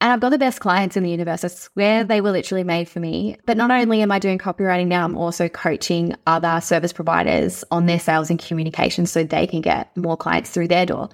And 0.00 0.12
I've 0.12 0.20
got 0.20 0.28
the 0.28 0.38
best 0.38 0.60
clients 0.60 0.96
in 0.96 1.02
the 1.02 1.10
universe. 1.10 1.42
I 1.42 1.48
swear 1.48 2.04
mm. 2.04 2.08
they 2.08 2.20
were 2.20 2.30
literally 2.30 2.64
made 2.64 2.88
for 2.88 3.00
me. 3.00 3.38
But 3.46 3.56
not 3.56 3.70
only 3.70 4.02
am 4.02 4.12
I 4.12 4.18
doing 4.18 4.38
copywriting 4.38 4.88
now, 4.88 5.04
I'm 5.04 5.16
also 5.16 5.48
coaching 5.48 6.14
other 6.26 6.60
service 6.60 6.92
providers 6.92 7.64
on 7.70 7.86
their 7.86 7.98
sales 7.98 8.28
and 8.28 8.38
communication 8.38 9.06
so 9.06 9.24
they 9.24 9.46
can 9.46 9.62
get 9.62 9.96
more 9.96 10.16
clients 10.16 10.50
through 10.50 10.68
their 10.68 10.84
door. 10.84 11.08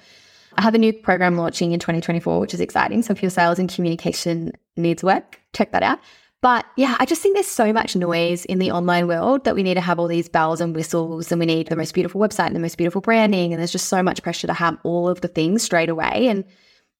I 0.59 0.63
have 0.63 0.75
a 0.75 0.79
new 0.79 0.93
program 0.93 1.37
launching 1.37 1.73
in 1.73 1.79
2024, 1.79 2.41
which 2.41 2.55
is 2.55 2.61
exciting. 2.61 3.03
So 3.03 3.13
if 3.13 3.23
your 3.23 3.31
sales 3.31 3.59
and 3.59 3.73
communication 3.73 4.53
needs 4.77 5.03
work, 5.03 5.41
check 5.55 5.73
that 5.73 5.83
out. 5.83 6.01
But 6.43 6.67
yeah, 6.77 6.97
I 6.99 7.07
just 7.07 7.23
think 7.23 7.37
there's 7.37 7.47
so 7.47 7.73
much 7.73 7.95
noise 7.95 8.45
in 8.47 8.59
the 8.59 8.73
online 8.73 9.07
world 9.07 9.45
that 9.45 9.55
we 9.55 9.63
need 9.63 9.75
to 9.75 9.81
have 9.81 10.01
all 10.01 10.09
these 10.09 10.29
bells 10.29 10.61
and 10.61 10.75
whistles 10.75 11.31
and 11.31 11.39
we 11.39 11.47
need 11.47 11.69
the 11.69 11.77
most 11.77 11.95
beautiful 11.95 12.21
website 12.21 12.49
and 12.49 12.57
the 12.57 12.61
most 12.61 12.77
beautiful 12.77 13.01
branding. 13.01 13.53
And 13.53 13.61
there's 13.61 13.71
just 13.71 13.89
so 13.89 14.03
much 14.03 14.25
pressure 14.25 14.49
to 14.49 14.53
have 14.53 14.77
all 14.83 15.09
of 15.09 15.21
the 15.21 15.29
things 15.29 15.63
straight 15.63 15.89
away. 15.89 16.27
And 16.27 16.45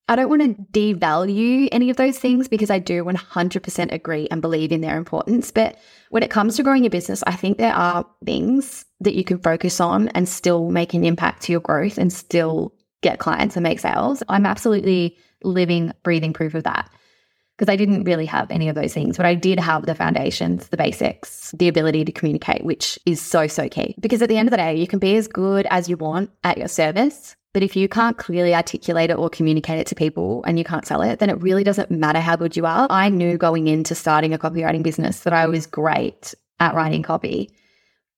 I 0.09 0.17
don't 0.17 0.29
want 0.29 0.43
to 0.43 0.63
devalue 0.73 1.69
any 1.71 1.89
of 1.89 1.97
those 1.97 2.19
things 2.19 2.49
because 2.49 2.71
I 2.71 2.79
do 2.79 3.05
100% 3.05 3.93
agree 3.93 4.29
and 4.31 4.43
believe 4.43 4.73
in 4.73 4.81
their 4.81 4.97
importance. 4.97 5.51
But 5.51 5.79
when 6.11 6.23
it 6.23 6.31
comes 6.31 6.57
to 6.57 6.63
growing 6.63 6.83
your 6.85 6.91
business, 6.91 7.23
I 7.27 7.37
think 7.37 7.59
there 7.59 7.73
are 7.73 8.05
things 8.25 8.85
that 9.01 9.15
you 9.15 9.25
can 9.25 9.39
focus 9.39 9.81
on 9.81 10.09
and 10.09 10.29
still 10.29 10.71
make 10.71 10.93
an 10.93 11.05
impact 11.05 11.43
to 11.45 11.53
your 11.53 11.61
growth 11.61 11.99
and 11.99 12.13
still 12.13 12.75
get 13.01 13.21
clients 13.21 13.57
and 13.57 13.63
make 13.63 13.81
sales. 13.81 14.23
I'm 14.29 14.47
absolutely 14.47 15.17
living, 15.45 15.93
breathing 16.03 16.33
proof 16.33 16.55
of 16.55 16.65
that 16.65 16.91
because 17.57 17.73
I 17.73 17.77
didn't 17.77 18.05
really 18.05 18.27
have 18.27 18.51
any 18.51 18.69
of 18.69 18.75
those 18.75 18.93
things, 18.93 19.17
but 19.17 19.27
I 19.27 19.35
did 19.35 19.61
have 19.61 19.87
the 19.87 19.95
foundations, 19.95 20.69
the 20.69 20.77
basics, 20.77 21.55
the 21.57 21.69
ability 21.69 22.05
to 22.05 22.13
communicate, 22.13 22.65
which 22.65 22.99
is 23.07 23.21
so, 23.21 23.47
so 23.47 23.69
key. 23.69 23.95
Because 24.01 24.23
at 24.23 24.29
the 24.29 24.37
end 24.37 24.49
of 24.49 24.51
the 24.51 24.57
day, 24.57 24.75
you 24.75 24.87
can 24.87 24.99
be 24.99 25.17
as 25.17 25.29
good 25.29 25.67
as 25.71 25.89
you 25.89 25.97
want 25.97 26.31
at 26.43 26.59
your 26.59 26.69
service, 26.69 27.37
but 27.53 27.63
if 27.63 27.77
you 27.77 27.89
can't 27.89 28.17
clearly 28.17 28.55
articulate 28.55 29.11
it 29.11 29.19
or 29.19 29.29
communicate 29.29 29.79
it 29.79 29.87
to 29.89 29.95
people 29.95 30.43
and 30.47 30.59
you 30.59 30.65
can't 30.65 30.87
sell 30.87 31.03
it, 31.03 31.19
then 31.19 31.29
it 31.29 31.43
really 31.43 31.65
doesn't 31.65 31.91
matter 31.91 32.21
how 32.21 32.35
good 32.35 32.57
you 32.57 32.65
are. 32.65 32.87
I 32.89 33.11
knew 33.11 33.37
going 33.37 33.69
into 33.69 33.95
starting 33.95 34.33
a 34.33 34.39
copywriting 34.39 34.83
business 34.83 35.21
that 35.21 35.35
I 35.35 35.47
was 35.47 35.67
great 35.67 36.35
at 36.61 36.75
writing 36.75 37.03
copy, 37.03 37.51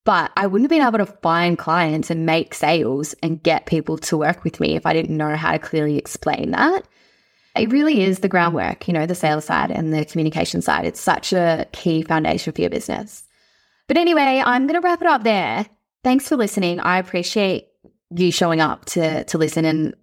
but 0.04 0.30
I 0.36 0.46
wouldn't 0.46 0.70
have 0.70 0.78
been 0.78 0.86
able 0.86 1.04
to 1.04 1.18
find 1.20 1.58
clients 1.58 2.10
and 2.10 2.26
make 2.26 2.54
sales 2.54 3.14
and 3.22 3.42
get 3.42 3.66
people 3.66 3.98
to 3.98 4.16
work 4.16 4.44
with 4.44 4.60
me 4.60 4.76
if 4.76 4.86
I 4.86 4.92
didn't 4.92 5.16
know 5.16 5.34
how 5.34 5.52
to 5.52 5.58
clearly 5.58 5.98
explain 5.98 6.52
that. 6.52 6.86
it 7.56 7.72
really 7.72 8.02
is 8.02 8.18
the 8.18 8.28
groundwork, 8.28 8.86
you 8.86 8.94
know, 8.94 9.06
the 9.06 9.14
sales 9.14 9.44
side 9.44 9.70
and 9.70 9.92
the 9.92 10.04
communication 10.04 10.60
side. 10.60 10.84
It's 10.84 11.00
such 11.00 11.32
a 11.32 11.66
key 11.72 12.02
foundation 12.02 12.52
for 12.52 12.60
your 12.60 12.70
business. 12.70 13.24
But 13.86 13.96
anyway, 13.96 14.42
I'm 14.44 14.66
going 14.66 14.80
to 14.80 14.86
wrap 14.86 15.02
it 15.02 15.08
up 15.08 15.22
there. 15.22 15.66
Thanks 16.02 16.28
for 16.28 16.36
listening. 16.36 16.80
I 16.80 16.98
appreciate 16.98 17.68
you 18.10 18.30
showing 18.32 18.60
up 18.60 18.84
to 18.86 19.24
to 19.24 19.38
listen 19.38 19.64
and 19.64 19.94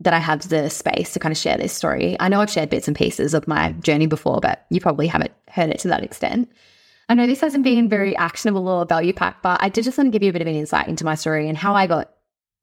that 0.00 0.14
I 0.14 0.18
have 0.18 0.48
the 0.48 0.68
space 0.68 1.12
to 1.12 1.20
kind 1.20 1.32
of 1.32 1.38
share 1.38 1.56
this 1.56 1.72
story. 1.72 2.16
I 2.18 2.28
know 2.28 2.40
I've 2.40 2.50
shared 2.50 2.70
bits 2.70 2.88
and 2.88 2.96
pieces 2.96 3.34
of 3.34 3.46
my 3.46 3.72
journey 3.72 4.06
before, 4.06 4.40
but 4.40 4.66
you 4.68 4.80
probably 4.80 5.06
haven't 5.06 5.32
heard 5.48 5.70
it 5.70 5.78
to 5.80 5.88
that 5.88 6.02
extent. 6.02 6.50
I 7.08 7.14
know 7.14 7.26
this 7.26 7.40
hasn't 7.40 7.64
been 7.64 7.88
very 7.88 8.16
actionable 8.16 8.68
or 8.68 8.84
value 8.84 9.12
packed, 9.12 9.42
but 9.42 9.62
I 9.62 9.68
did 9.68 9.84
just 9.84 9.98
want 9.98 10.08
to 10.08 10.10
give 10.10 10.22
you 10.22 10.30
a 10.30 10.32
bit 10.32 10.42
of 10.42 10.48
an 10.48 10.56
insight 10.56 10.88
into 10.88 11.04
my 11.04 11.14
story 11.14 11.48
and 11.48 11.56
how 11.56 11.74
I 11.74 11.86
got 11.86 12.12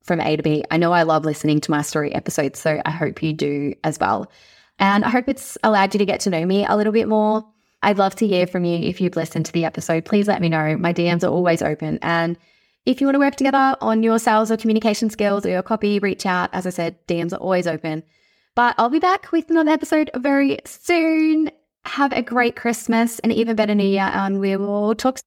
from 0.02 0.20
A 0.20 0.36
to 0.36 0.42
B. 0.42 0.64
I 0.70 0.76
know 0.76 0.92
I 0.92 1.04
love 1.04 1.24
listening 1.24 1.60
to 1.60 1.70
my 1.70 1.82
story 1.82 2.14
episodes, 2.14 2.58
so 2.58 2.80
I 2.84 2.90
hope 2.90 3.22
you 3.22 3.32
do 3.32 3.74
as 3.84 3.98
well. 3.98 4.30
And 4.78 5.04
I 5.04 5.10
hope 5.10 5.28
it's 5.28 5.56
allowed 5.62 5.94
you 5.94 5.98
to 5.98 6.06
get 6.06 6.20
to 6.20 6.30
know 6.30 6.44
me 6.44 6.66
a 6.66 6.76
little 6.76 6.92
bit 6.92 7.08
more. 7.08 7.46
I'd 7.82 7.98
love 7.98 8.16
to 8.16 8.26
hear 8.26 8.46
from 8.46 8.64
you 8.64 8.78
if 8.88 9.00
you've 9.00 9.16
listened 9.16 9.46
to 9.46 9.52
the 9.52 9.64
episode. 9.64 10.04
Please 10.04 10.26
let 10.26 10.40
me 10.40 10.48
know. 10.48 10.76
My 10.76 10.92
DMs 10.92 11.22
are 11.22 11.32
always 11.32 11.62
open. 11.62 11.98
And 12.02 12.36
if 12.86 13.00
you 13.00 13.06
want 13.06 13.14
to 13.14 13.20
work 13.20 13.36
together 13.36 13.76
on 13.80 14.02
your 14.02 14.18
sales 14.18 14.50
or 14.50 14.56
communication 14.56 15.10
skills 15.10 15.44
or 15.44 15.50
your 15.50 15.62
copy, 15.62 15.98
reach 15.98 16.26
out. 16.26 16.50
As 16.52 16.66
I 16.66 16.70
said, 16.70 16.96
DMs 17.06 17.32
are 17.32 17.36
always 17.36 17.66
open. 17.66 18.02
But 18.54 18.74
I'll 18.78 18.90
be 18.90 18.98
back 18.98 19.32
with 19.32 19.50
another 19.50 19.70
episode 19.70 20.10
very 20.16 20.58
soon. 20.64 21.50
Have 21.84 22.12
a 22.12 22.22
great 22.22 22.56
Christmas 22.56 23.18
and 23.20 23.32
even 23.32 23.56
better 23.56 23.74
New 23.74 23.86
Year, 23.86 24.10
and 24.12 24.40
we 24.40 24.56
will 24.56 24.94
talk 24.94 25.18